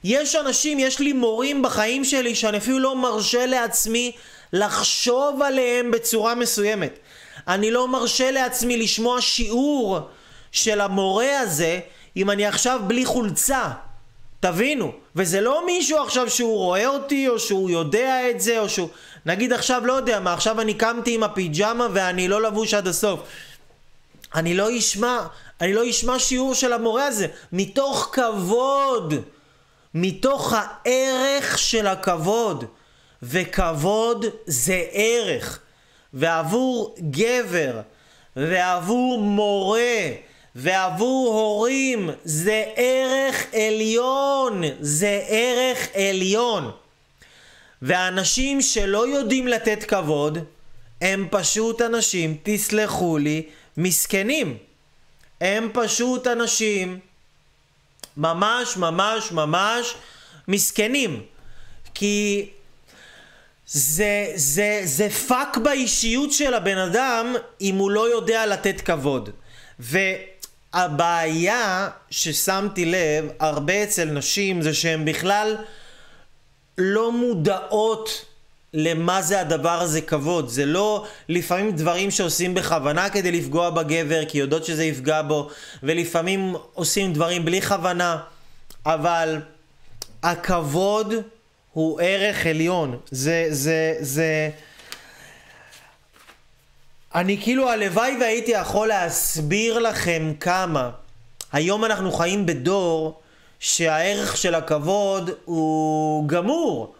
[0.04, 4.12] יש אנשים, יש לי מורים בחיים שלי שאני אפילו לא מרשה לעצמי
[4.54, 7.00] לחשוב עליהם בצורה מסוימת.
[7.48, 10.00] אני לא מרשה לעצמי לשמוע שיעור
[10.52, 11.80] של המורה הזה
[12.18, 13.70] אם אני עכשיו בלי חולצה.
[14.40, 14.92] תבינו.
[15.16, 18.90] וזה לא מישהו עכשיו שהוא רואה אותי, או שהוא יודע את זה, או שהוא...
[19.30, 23.20] נגיד עכשיו, לא יודע מה, עכשיו אני קמתי עם הפיג'מה ואני לא לבוש עד הסוף.
[24.36, 25.20] אני לא אשמע,
[25.62, 27.28] אני לא אשמע שיעור של המורה הזה.
[27.52, 29.14] מתוך כבוד.
[29.94, 32.66] מתוך הערך של הכבוד.
[33.24, 35.60] וכבוד זה ערך.
[36.14, 37.82] ועבור גבר,
[38.36, 40.06] ועבור מורה,
[40.56, 44.62] ועבור הורים, זה ערך עליון.
[44.80, 46.72] זה ערך עליון.
[47.82, 50.38] ואנשים שלא יודעים לתת כבוד,
[51.02, 53.44] הם פשוט אנשים, תסלחו לי,
[53.78, 54.58] מסכנים.
[55.42, 57.00] הם פשוט אנשים
[58.18, 59.96] ממש ממש ממש
[60.48, 61.24] מסכנים.
[61.94, 62.50] כי
[63.68, 69.30] זה, זה, זה פאק באישיות של הבן אדם אם הוא לא יודע לתת כבוד.
[70.74, 75.56] והבעיה ששמתי לב הרבה אצל נשים זה שהן בכלל
[76.80, 78.26] לא מודעות
[78.74, 80.50] למה זה הדבר הזה כבוד.
[80.50, 85.50] זה לא לפעמים דברים שעושים בכוונה כדי לפגוע בגבר, כי יודעות שזה יפגע בו,
[85.84, 88.18] ולפעמים עושים דברים בלי כוונה,
[88.86, 89.42] אבל
[90.24, 91.14] הכבוד
[91.74, 93.00] הוא ערך עליון.
[93.12, 94.50] זה, זה, זה...
[97.16, 100.90] אני כאילו, הלוואי והייתי יכול להסביר לכם כמה.
[101.52, 103.22] היום אנחנו חיים בדור
[103.60, 106.96] שהערך של הכבוד הוא גמור.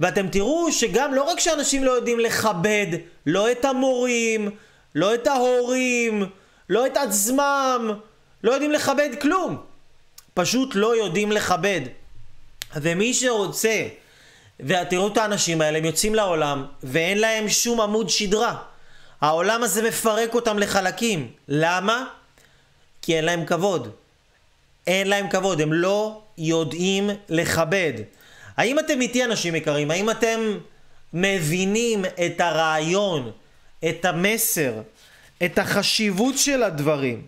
[0.00, 2.86] ואתם תראו שגם לא רק שאנשים לא יודעים לכבד
[3.26, 4.50] לא את המורים,
[4.94, 6.26] לא את ההורים,
[6.68, 7.90] לא את עצמם,
[8.44, 9.56] לא יודעים לכבד כלום.
[10.34, 11.80] פשוט לא יודעים לכבד.
[12.76, 13.88] ומי שרוצה,
[14.60, 18.56] ותראו את האנשים האלה, הם יוצאים לעולם ואין להם שום עמוד שדרה.
[19.20, 21.30] העולם הזה מפרק אותם לחלקים.
[21.48, 22.04] למה?
[23.02, 23.90] כי אין להם כבוד.
[24.86, 27.92] אין להם כבוד, הם לא יודעים לכבד.
[28.56, 29.90] האם אתם איתי אנשים יקרים?
[29.90, 30.58] האם אתם
[31.12, 33.30] מבינים את הרעיון,
[33.88, 34.72] את המסר,
[35.44, 37.26] את החשיבות של הדברים?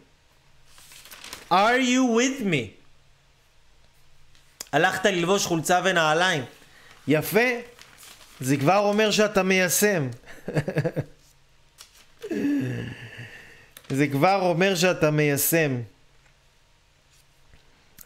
[1.51, 2.71] are you with me?
[4.73, 6.45] הלכת ללבוש חולצה ונעליים.
[7.09, 7.49] יפה,
[8.41, 10.09] זה כבר אומר שאתה מיישם.
[13.99, 15.81] זה כבר אומר שאתה מיישם.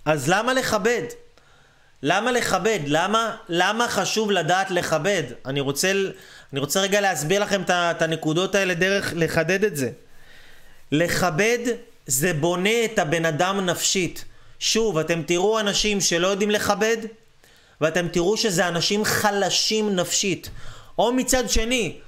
[0.05, 1.03] אז למה לכבד?
[2.03, 2.79] למה לכבד?
[2.87, 5.23] למה, למה חשוב לדעת לכבד?
[5.47, 5.93] אני רוצה,
[6.53, 9.91] אני רוצה רגע להסביר לכם את הנקודות האלה דרך לחדד את זה.
[10.93, 11.59] לכבד
[12.07, 14.25] זה בונה את הבן אדם נפשית.
[14.59, 16.97] שוב, אתם תראו אנשים שלא יודעים לכבד,
[17.81, 20.51] ואתם תראו שזה אנשים חלשים נפשית.
[20.99, 21.99] או מצד שני,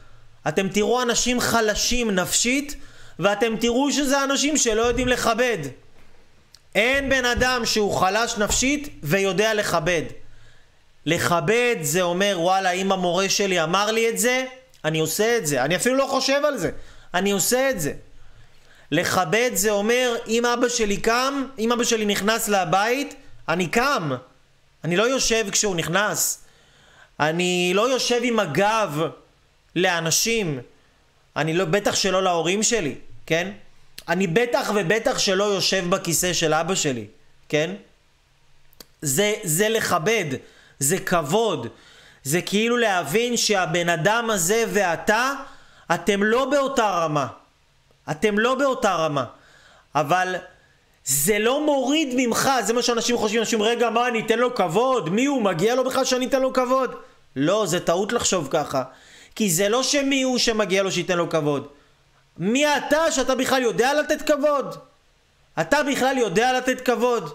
[0.49, 2.77] אתם תראו אנשים חלשים נפשית,
[3.19, 5.59] ואתם תראו שזה אנשים שלא יודעים לכבד.
[6.75, 10.03] אין בן אדם שהוא חלש נפשית ויודע לכבד.
[11.07, 14.45] לכבד זה אומר וואלה אם המורה שלי אמר לי את זה,
[14.85, 15.65] אני עושה את זה.
[15.65, 16.71] אני אפילו לא חושב על זה,
[17.15, 17.93] אני עושה את זה.
[18.91, 23.15] לכבד זה אומר אם אבא שלי קם, אם אבא שלי נכנס לבית,
[23.49, 24.11] אני קם.
[24.85, 26.45] אני לא יושב כשהוא נכנס.
[27.21, 29.01] אני לא יושב עם הגב
[29.77, 30.61] לאנשים.
[31.37, 32.95] אני לא, בטח שלא להורים שלי,
[33.27, 33.51] כן?
[34.09, 37.07] אני בטח ובטח שלא יושב בכיסא של אבא שלי,
[37.49, 37.71] כן?
[39.03, 40.25] זה, זה לכבד,
[40.79, 41.67] זה כבוד.
[42.25, 45.33] זה כאילו להבין שהבן אדם הזה ואתה,
[45.95, 47.27] אתם לא באותה רמה.
[48.11, 49.25] אתם לא באותה רמה.
[49.95, 50.35] אבל
[51.05, 55.11] זה לא מוריד ממך, זה מה שאנשים חושבים, אנשים, רגע, מה, אני אתן לו כבוד?
[55.11, 55.43] מי הוא?
[55.43, 56.95] מגיע לו בכלל שאני אתן לו כבוד?
[57.37, 58.83] לא, זה טעות לחשוב ככה.
[59.35, 61.69] כי זה לא שמי הוא שמגיע לו שייתן לו כבוד.
[62.39, 64.77] מי אתה שאתה בכלל יודע לתת כבוד?
[65.61, 67.35] אתה בכלל יודע לתת כבוד?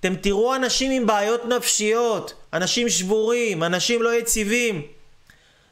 [0.00, 4.82] אתם תראו אנשים עם בעיות נפשיות, אנשים שבורים, אנשים לא יציבים.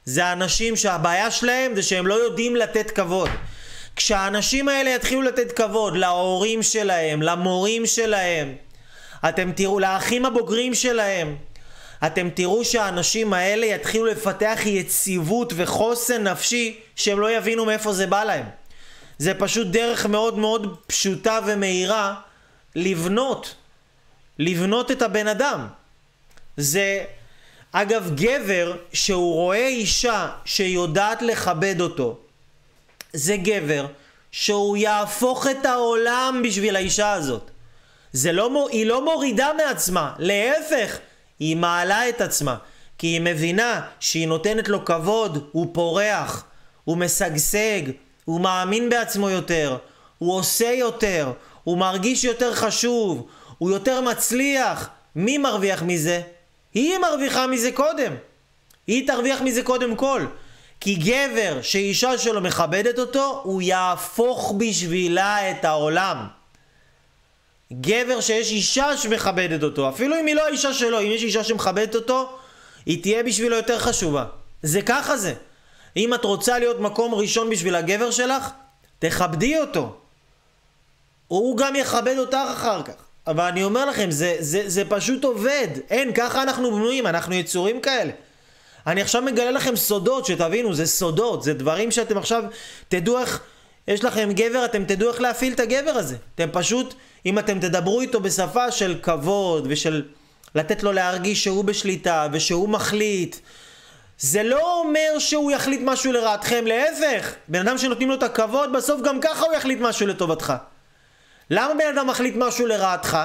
[0.05, 3.29] זה אנשים שהבעיה שלהם זה שהם לא יודעים לתת כבוד.
[3.97, 8.55] כשהאנשים האלה יתחילו לתת כבוד להורים שלהם, למורים שלהם,
[9.29, 11.37] אתם תראו, לאחים הבוגרים שלהם,
[12.07, 18.25] אתם תראו שהאנשים האלה יתחילו לפתח יציבות וחוסן נפשי שהם לא יבינו מאיפה זה בא
[18.25, 18.47] להם.
[19.19, 22.15] זה פשוט דרך מאוד מאוד פשוטה ומהירה
[22.77, 23.55] לבנות,
[24.39, 25.67] לבנות את הבן אדם.
[26.57, 27.05] זה,
[27.73, 32.19] אגב, גבר שהוא רואה אישה שיודעת לכבד אותו,
[33.13, 33.87] זה גבר
[34.33, 37.51] שהוא יהפוך את העולם בשביל האישה הזאת.
[38.13, 40.99] זה לא, היא לא מורידה מעצמה, להפך,
[41.43, 42.57] היא מעלה את עצמה.
[42.99, 46.45] כי היא מבינה שהיא נותנת לו כבוד, הוא פורח,
[46.85, 47.83] הוא משגשג,
[48.25, 49.77] הוא מאמין בעצמו יותר,
[50.19, 51.33] הוא עושה יותר,
[51.65, 53.27] הוא מרגיש יותר חשוב,
[53.59, 54.89] הוא יותר מצליח.
[55.17, 56.21] מי מרוויח מזה?
[56.75, 58.13] היא מרוויחה מזה קודם.
[58.87, 60.27] היא תרוויח מזה קודם כל.
[60.81, 66.27] כי גבר שאישה שלו מכבדת אותו, הוא יהפוך בשבילה את העולם.
[67.81, 71.95] גבר שיש אישה שמכבדת אותו, אפילו אם היא לא האישה שלו, אם יש אישה שמכבדת
[71.95, 72.39] אותו,
[72.87, 74.25] היא תהיה בשבילו יותר חשובה.
[74.63, 75.35] זה ככה זה.
[75.97, 78.49] אם את רוצה להיות מקום ראשון בשביל הגבר שלך,
[78.99, 79.97] תכבדי אותו.
[81.29, 82.93] הוא גם יכבד אותך אחר כך.
[83.27, 85.69] אבל אני אומר לכם, זה, זה, זה פשוט עובד.
[85.91, 88.13] אין, ככה אנחנו בנויים, אנחנו יצורים כאלה.
[88.87, 92.43] אני עכשיו מגלה לכם סודות, שתבינו, זה סודות, זה דברים שאתם עכשיו
[92.89, 93.41] תדעו איך,
[93.89, 96.17] יש לכם גבר, אתם תדעו איך להפעיל את הגבר הזה.
[96.35, 96.95] אתם פשוט,
[97.27, 100.03] אם אתם תדברו איתו בשפה של כבוד ושל
[100.55, 103.37] לתת לו להרגיש שהוא בשליטה ושהוא מחליט,
[104.19, 109.01] זה לא אומר שהוא יחליט משהו לרעתכם, להפך, בן אדם שנותנים לו את הכבוד, בסוף
[109.01, 110.53] גם ככה הוא יחליט משהו לטובתך.
[111.51, 113.19] למה בן אדם מחליט משהו לרעתך?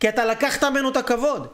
[0.00, 1.46] כי אתה לקחת ממנו את הכבוד.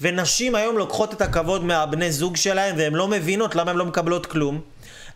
[0.00, 4.26] ונשים היום לוקחות את הכבוד מהבני זוג שלהם והן לא מבינות למה הן לא מקבלות
[4.26, 4.60] כלום.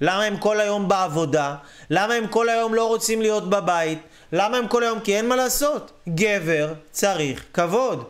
[0.01, 1.55] למה הם כל היום בעבודה?
[1.91, 3.99] למה הם כל היום לא רוצים להיות בבית?
[4.33, 5.01] למה הם כל היום?
[5.01, 5.93] כי אין מה לעשות.
[6.09, 8.05] גבר צריך כבוד.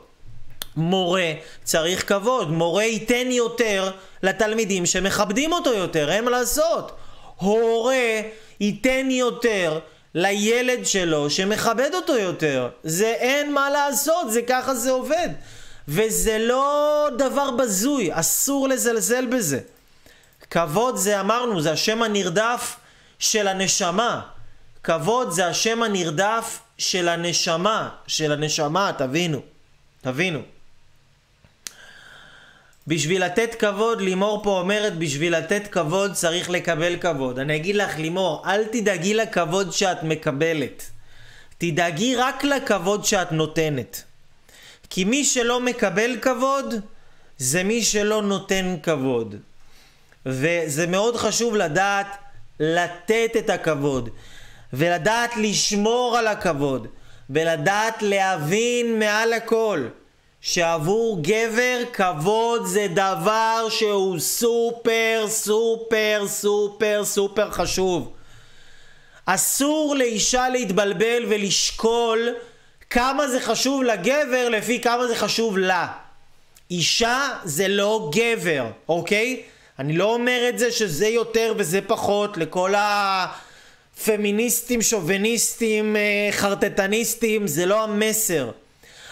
[0.77, 1.33] מורה
[1.65, 2.51] צריך כבוד.
[2.51, 3.91] מורה ייתן יותר
[4.23, 6.93] לתלמידים שמכבדים אותו יותר, אין מה לעשות.
[7.37, 8.21] הורה
[8.61, 9.79] ייתן יותר
[10.15, 12.69] לילד שלו שמכבד אותו יותר.
[12.85, 15.29] זה אין מה לעשות, זה ככה זה עובד.
[15.89, 19.59] וזה לא דבר בזוי, אסור לזלזל בזה.
[20.55, 22.77] כבוד זה אמרנו, זה השם הנרדף
[23.19, 24.21] של הנשמה.
[24.83, 29.41] כבוד זה השם הנרדף של הנשמה, של הנשמה, תבינו,
[30.01, 30.41] תבינו.
[32.87, 37.39] בשביל לתת כבוד, לימור פה אומרת, בשביל לתת כבוד צריך לקבל כבוד.
[37.39, 40.91] אני אגיד לך, לימור, אל תדאגי לכבוד שאת מקבלת.
[41.59, 44.03] תדאגי רק לכבוד שאת נותנת.
[44.91, 46.75] כי מי שלא מקבל כבוד,
[47.39, 49.35] זה מי שלא נותן כבוד.
[50.27, 52.07] וזה מאוד חשוב לדעת
[52.61, 54.09] לתת את הכבוד,
[54.73, 56.87] ולדעת לשמור על הכבוד,
[57.31, 59.89] ולדעת להבין מעל הכל.
[60.47, 68.13] שעבור גבר כבוד זה דבר שהוא סופר סופר סופר סופר חשוב.
[69.27, 72.29] אסור לאישה להתבלבל ולשקול
[72.91, 75.87] כמה זה חשוב לגבר לפי כמה זה חשוב לה.
[76.71, 79.43] אישה זה לא גבר, אוקיי?
[79.79, 82.75] אני לא אומר את זה שזה יותר וזה פחות לכל
[83.97, 88.51] הפמיניסטים, שוביניסטים, אה, חרטטניסטים, זה לא המסר.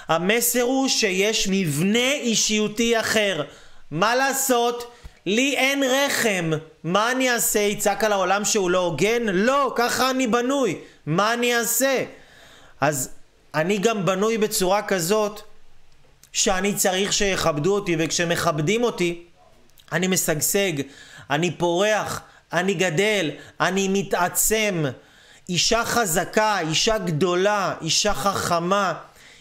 [0.08, 3.42] המסר הוא שיש מבנה אישיותי אחר.
[3.90, 4.92] מה לעשות?
[5.26, 6.50] לי אין רחם.
[6.84, 7.58] מה אני אעשה?
[7.58, 9.22] יצעק על העולם שהוא לא הוגן?
[9.22, 10.78] לא, ככה אני בנוי.
[11.06, 12.04] מה אני אעשה?
[12.80, 13.10] אז
[13.54, 15.40] אני גם בנוי בצורה כזאת
[16.32, 19.22] שאני צריך שיכבדו אותי, וכשמכבדים אותי,
[19.92, 20.72] אני משגשג,
[21.30, 22.20] אני פורח,
[22.52, 24.84] אני גדל, אני מתעצם.
[25.48, 28.94] אישה חזקה, אישה גדולה, אישה חכמה,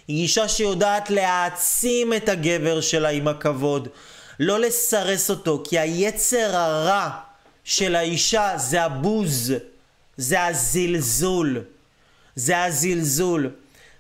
[0.07, 3.87] היא אישה שיודעת להעצים את הגבר שלה עם הכבוד,
[4.39, 7.09] לא לסרס אותו, כי היצר הרע
[7.63, 9.53] של האישה זה הבוז,
[10.17, 11.61] זה הזלזול,
[12.35, 13.49] זה הזלזול.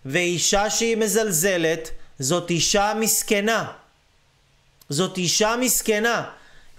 [0.05, 3.65] ואישה שהיא מזלזלת, זאת אישה מסכנה.
[4.89, 6.29] זאת אישה מסכנה.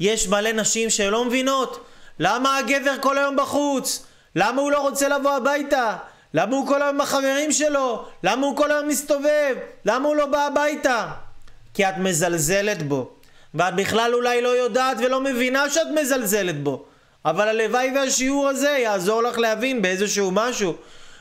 [0.02, 1.84] יש מלא נשים שלא מבינות
[2.18, 4.06] למה הגבר כל היום בחוץ?
[4.36, 5.96] למה הוא לא רוצה לבוא הביתה?
[6.34, 8.04] למה הוא כל היום עם החברים שלו?
[8.22, 9.56] למה הוא כל היום מסתובב?
[9.84, 11.08] למה הוא לא בא הביתה?
[11.74, 13.10] כי את מזלזלת בו.
[13.54, 16.84] ואת בכלל אולי לא יודעת ולא מבינה שאת מזלזלת בו.
[17.24, 20.74] אבל הלוואי והשיעור הזה יעזור לך להבין באיזשהו משהו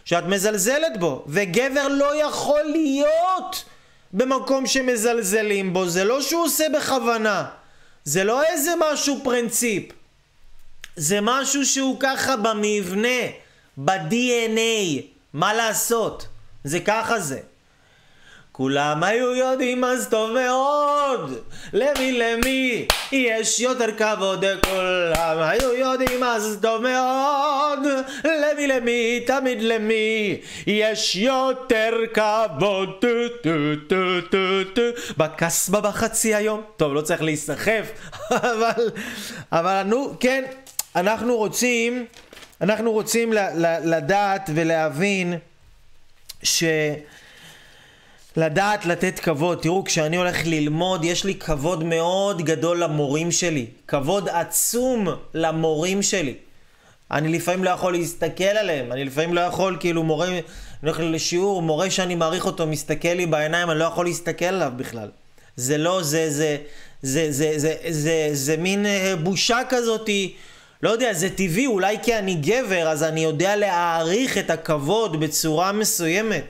[0.05, 1.23] שאת מזלזלת בו.
[1.27, 3.63] וגבר לא יכול להיות
[4.13, 5.87] במקום שמזלזלים בו.
[5.87, 7.60] זה לא שהוא עושה בכוונה.
[8.03, 9.83] זה לא איזה משהו פרינציפ.
[10.95, 13.21] זה משהו שהוא ככה במבנה.
[13.77, 15.01] ב-DNA,
[15.33, 16.27] מה לעשות?
[16.63, 17.39] זה ככה זה.
[18.51, 21.39] כולם היו יודעים אז טוב מאוד.
[21.73, 22.85] למי למי?
[23.11, 27.79] יש יותר כבוד כולם היו יודעים אז טוב מאוד.
[28.23, 29.19] למי למי?
[29.27, 30.41] תמיד למי?
[30.67, 32.89] יש יותר כבוד.
[33.01, 33.07] טו
[33.43, 33.49] טו
[33.89, 34.81] טו טו טו.
[35.17, 36.61] בקסבה בחצי היום.
[36.77, 37.85] טוב לא צריך להיסחף
[38.29, 38.89] אבל
[39.51, 40.43] אבל נו כן
[40.95, 42.05] אנחנו רוצים
[42.61, 43.33] אנחנו רוצים
[43.83, 45.37] לדעת ולהבין
[46.43, 46.63] ש...
[48.37, 49.59] לדעת לתת כבוד.
[49.61, 53.65] תראו, כשאני הולך ללמוד, יש לי כבוד מאוד גדול למורים שלי.
[53.87, 56.33] כבוד עצום למורים שלי.
[57.11, 60.41] אני לפעמים לא יכול להסתכל עליהם, אני לפעמים לא יכול, כאילו מורה, אני
[60.81, 65.09] הולך לשיעור, מורה שאני מעריך אותו מסתכל לי בעיניים, אני לא יכול להסתכל עליו בכלל.
[65.55, 66.57] זה לא, זה, זה,
[67.01, 70.33] זה, זה, זה, זה, זה, זה מין אה, בושה כזאתי,
[70.83, 75.71] לא יודע, זה טבעי, אולי כי אני גבר, אז אני יודע להעריך את הכבוד בצורה
[75.71, 76.43] מסוימת.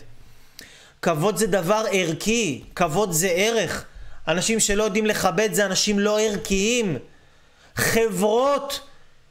[1.01, 3.85] כבוד זה דבר ערכי, כבוד זה ערך.
[4.27, 6.97] אנשים שלא יודעים לכבד זה אנשים לא ערכיים.
[7.75, 8.79] חברות,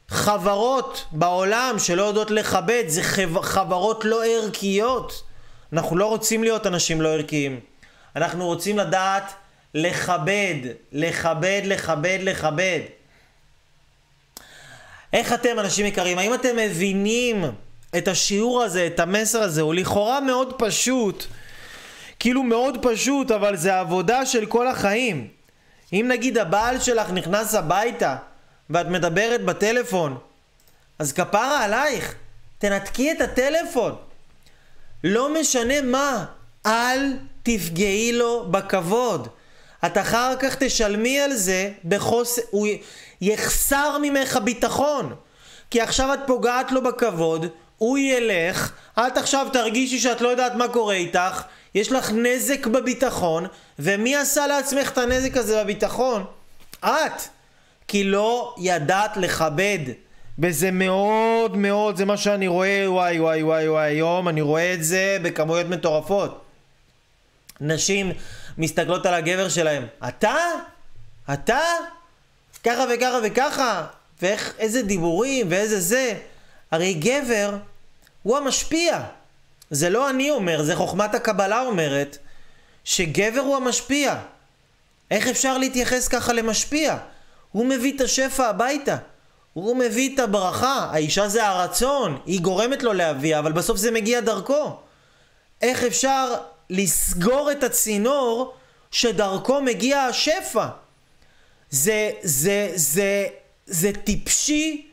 [0.07, 3.41] חברות בעולם שלא יודעות לכבד זה חב...
[3.41, 5.23] חברות לא ערכיות.
[5.73, 7.59] אנחנו לא רוצים להיות אנשים לא ערכיים.
[8.15, 9.33] אנחנו רוצים לדעת
[9.73, 10.55] לכבד,
[10.91, 12.79] לכבד, לכבד, לכבד.
[15.13, 17.43] איך אתם, אנשים יקרים, האם אתם מבינים
[17.97, 19.61] את השיעור הזה, את המסר הזה?
[19.61, 21.25] הוא לכאורה מאוד פשוט.
[22.21, 25.27] כאילו מאוד פשוט, אבל זה עבודה של כל החיים.
[25.93, 28.15] אם נגיד הבעל שלך נכנס הביתה
[28.69, 30.17] ואת מדברת בטלפון,
[30.99, 32.15] אז כפרה עלייך,
[32.57, 33.95] תנתקי את הטלפון.
[35.03, 36.25] לא משנה מה,
[36.65, 39.27] אל תפגעי לו בכבוד.
[39.85, 42.39] את אחר כך תשלמי על זה בחוס...
[42.49, 42.67] הוא
[43.21, 45.15] יחסר ממך ביטחון.
[45.71, 47.45] כי עכשיו את פוגעת לו בכבוד,
[47.81, 51.41] הוא ילך, את עכשיו תרגישי שאת לא יודעת מה קורה איתך,
[51.75, 53.45] יש לך נזק בביטחון,
[53.79, 56.25] ומי עשה לעצמך את הנזק הזה בביטחון?
[56.79, 57.21] את.
[57.87, 59.79] כי לא ידעת לכבד.
[60.39, 64.83] וזה מאוד מאוד, זה מה שאני רואה, וואי וואי וואי וואי, היום אני רואה את
[64.83, 66.41] זה בכמויות מטורפות.
[67.61, 68.11] נשים
[68.57, 70.35] מסתכלות על הגבר שלהם, אתה?
[71.33, 71.59] אתה?
[72.63, 73.85] ככה וככה וככה,
[74.21, 76.13] ואיך, איזה דיבורים ואיזה זה.
[76.71, 77.57] הרי גבר
[78.23, 79.01] הוא המשפיע.
[79.71, 82.17] זה לא אני אומר, זה חוכמת הקבלה אומרת,
[82.83, 84.19] שגבר הוא המשפיע.
[85.11, 86.97] איך אפשר להתייחס ככה למשפיע?
[87.51, 88.97] הוא מביא את השפע הביתה.
[89.53, 90.89] הוא מביא את הברכה.
[90.91, 94.79] האישה זה הרצון, היא גורמת לו להביא, אבל בסוף זה מגיע דרכו.
[95.61, 96.35] איך אפשר
[96.69, 98.53] לסגור את הצינור
[98.91, 100.67] שדרכו מגיע השפע?
[101.69, 103.27] זה, זה, זה,
[103.65, 104.87] זה טיפשי,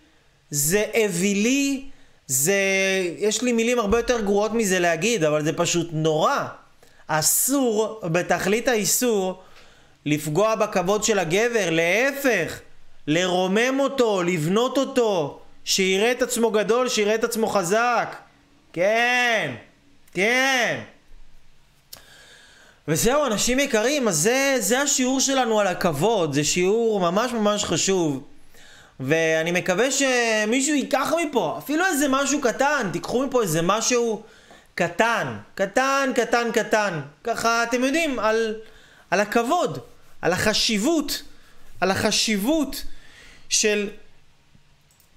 [0.51, 1.89] זה אווילי,
[2.29, 2.53] זה...
[3.19, 6.47] יש לי מילים הרבה יותר גרועות מזה להגיד, אבל זה פשוט נורא.
[7.07, 9.43] אסור, בתכלית האיסור,
[10.07, 12.61] לפגוע בכבוד של הגבר, להפך,
[13.07, 18.17] לרומם אותו, לבנות אותו, שיראה את עצמו גדול, שיראה את עצמו חזק.
[18.73, 19.55] כן,
[20.15, 20.81] כן.
[22.89, 28.28] וזהו, אנשים יקרים, אז זה, זה השיעור שלנו על הכבוד, זה שיעור ממש ממש חשוב.
[29.01, 34.23] ואני מקווה שמישהו ייקח מפה, אפילו איזה משהו קטן, תיקחו מפה איזה משהו
[34.75, 37.01] קטן, קטן, קטן, קטן.
[37.25, 38.55] ככה, אתם יודעים, על,
[39.11, 39.79] על הכבוד,
[40.23, 41.23] על החשיבות,
[41.81, 42.85] על החשיבות
[43.49, 43.89] של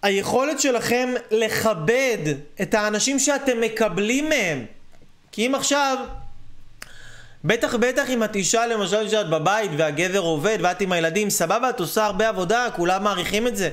[0.02, 2.18] היכולת שלכם לכבד
[2.62, 4.66] את האנשים שאתם מקבלים מהם.
[5.32, 5.98] כי אם עכשיו,
[7.44, 11.80] בטח בטח אם את אישה למשל שאת בבית והגבר עובד ואת עם הילדים, סבבה, את
[11.80, 13.70] עושה הרבה עבודה, כולם מעריכים את זה.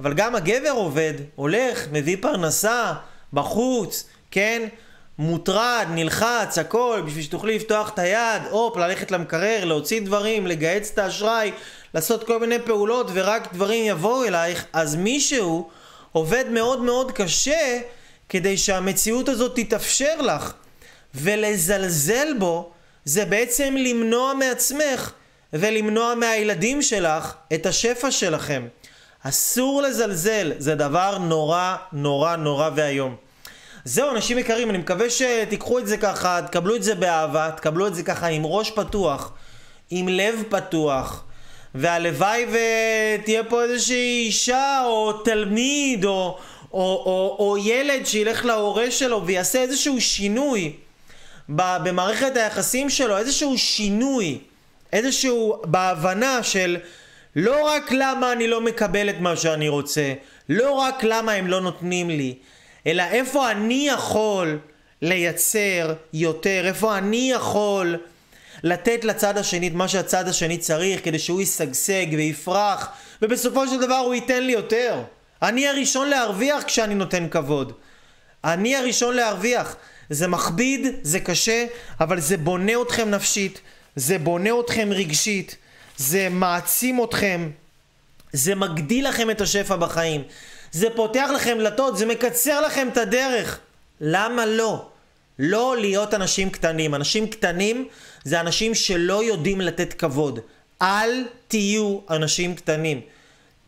[0.00, 2.92] אבל גם הגבר עובד, הולך, מביא פרנסה,
[3.32, 4.68] בחוץ, כן?
[5.18, 10.98] מוטרד, נלחץ, הכל, בשביל שתוכלי לפתוח את היד, הופ, ללכת למקרר, להוציא דברים, לגהץ את
[10.98, 11.52] האשראי,
[11.94, 15.70] לעשות כל מיני פעולות ורק דברים יבואו אלייך, אז מישהו
[16.12, 17.80] עובד מאוד מאוד קשה
[18.28, 20.52] כדי שהמציאות הזאת תתאפשר לך.
[21.14, 22.72] ולזלזל בו
[23.10, 25.12] זה בעצם למנוע מעצמך
[25.52, 28.66] ולמנוע מהילדים שלך את השפע שלכם.
[29.22, 33.16] אסור לזלזל, זה דבר נורא נורא נורא ואיום.
[33.84, 37.94] זהו, אנשים יקרים, אני מקווה שתיקחו את זה ככה, תקבלו את זה באהבה, תקבלו את
[37.94, 39.32] זה ככה עם ראש פתוח,
[39.90, 41.24] עם לב פתוח,
[41.74, 46.38] והלוואי ותהיה פה איזושהי אישה או תלמיד או,
[46.72, 50.72] או, או, או ילד שילך להורה שלו ויעשה איזשהו שינוי
[51.56, 54.38] במערכת היחסים שלו, איזשהו שינוי,
[54.92, 56.76] איזשהו בהבנה של
[57.36, 60.12] לא רק למה אני לא מקבל את מה שאני רוצה,
[60.48, 62.34] לא רק למה הם לא נותנים לי,
[62.86, 64.58] אלא איפה אני יכול
[65.02, 67.96] לייצר יותר, איפה אני יכול
[68.62, 72.88] לתת לצד השני את מה שהצד השני צריך כדי שהוא ישגשג ויפרח
[73.22, 75.02] ובסופו של דבר הוא ייתן לי יותר.
[75.42, 77.72] אני הראשון להרוויח כשאני נותן כבוד.
[78.44, 79.76] אני הראשון להרוויח.
[80.10, 81.66] זה מכביד, זה קשה,
[82.00, 83.60] אבל זה בונה אתכם נפשית,
[83.96, 85.56] זה בונה אתכם רגשית,
[85.96, 87.50] זה מעצים אתכם,
[88.32, 90.22] זה מגדיל לכם את השפע בחיים.
[90.72, 93.60] זה פותח לכם דלתות, זה מקצר לכם את הדרך.
[94.00, 94.88] למה לא?
[95.38, 96.94] לא להיות אנשים קטנים.
[96.94, 97.88] אנשים קטנים
[98.24, 100.38] זה אנשים שלא יודעים לתת כבוד.
[100.82, 103.00] אל תהיו אנשים קטנים.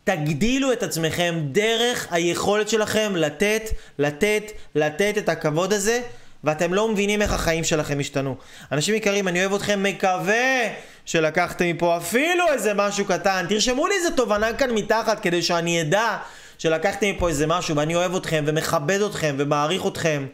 [0.03, 3.69] תגדילו את עצמכם דרך היכולת שלכם לתת,
[3.99, 4.43] לתת,
[4.75, 6.01] לתת את הכבוד הזה,
[6.43, 8.35] ואתם לא מבינים איך החיים שלכם השתנו.
[8.71, 10.69] אנשים יקרים, אני אוהב אתכם, מקווה
[11.05, 13.45] שלקחתם מפה אפילו איזה משהו קטן.
[13.49, 16.17] תרשמו לי איזה תובנה כאן מתחת כדי שאני אדע
[16.57, 20.25] שלקחתם מפה איזה משהו, ואני אוהב אתכם, ומכבד אתכם, ומעריך אתכם,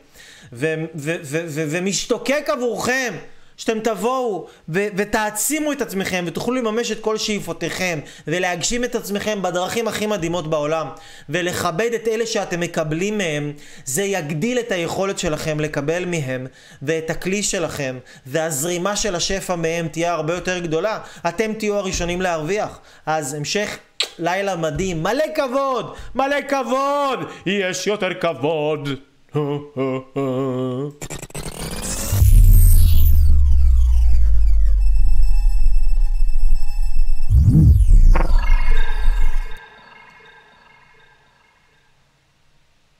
[1.70, 3.14] ומשתוקק עבורכם.
[3.60, 9.88] שאתם תבואו ו- ותעצימו את עצמכם ותוכלו לממש את כל שאיפותיכם ולהגשים את עצמכם בדרכים
[9.88, 10.88] הכי מדהימות בעולם
[11.30, 13.54] ולכבד את אלה שאתם מקבלים מהם
[13.86, 16.48] זה יגדיל את היכולת שלכם לקבל מהם
[16.82, 21.00] ואת הכלי שלכם והזרימה של השפע מהם תהיה הרבה יותר גדולה.
[21.28, 22.80] אתם תהיו הראשונים להרוויח.
[23.06, 23.78] אז המשך
[24.20, 25.04] לילה מדהים.
[25.04, 25.96] מלא כבוד!
[26.16, 27.20] מלא כבוד!
[27.46, 28.90] יש יותר כבוד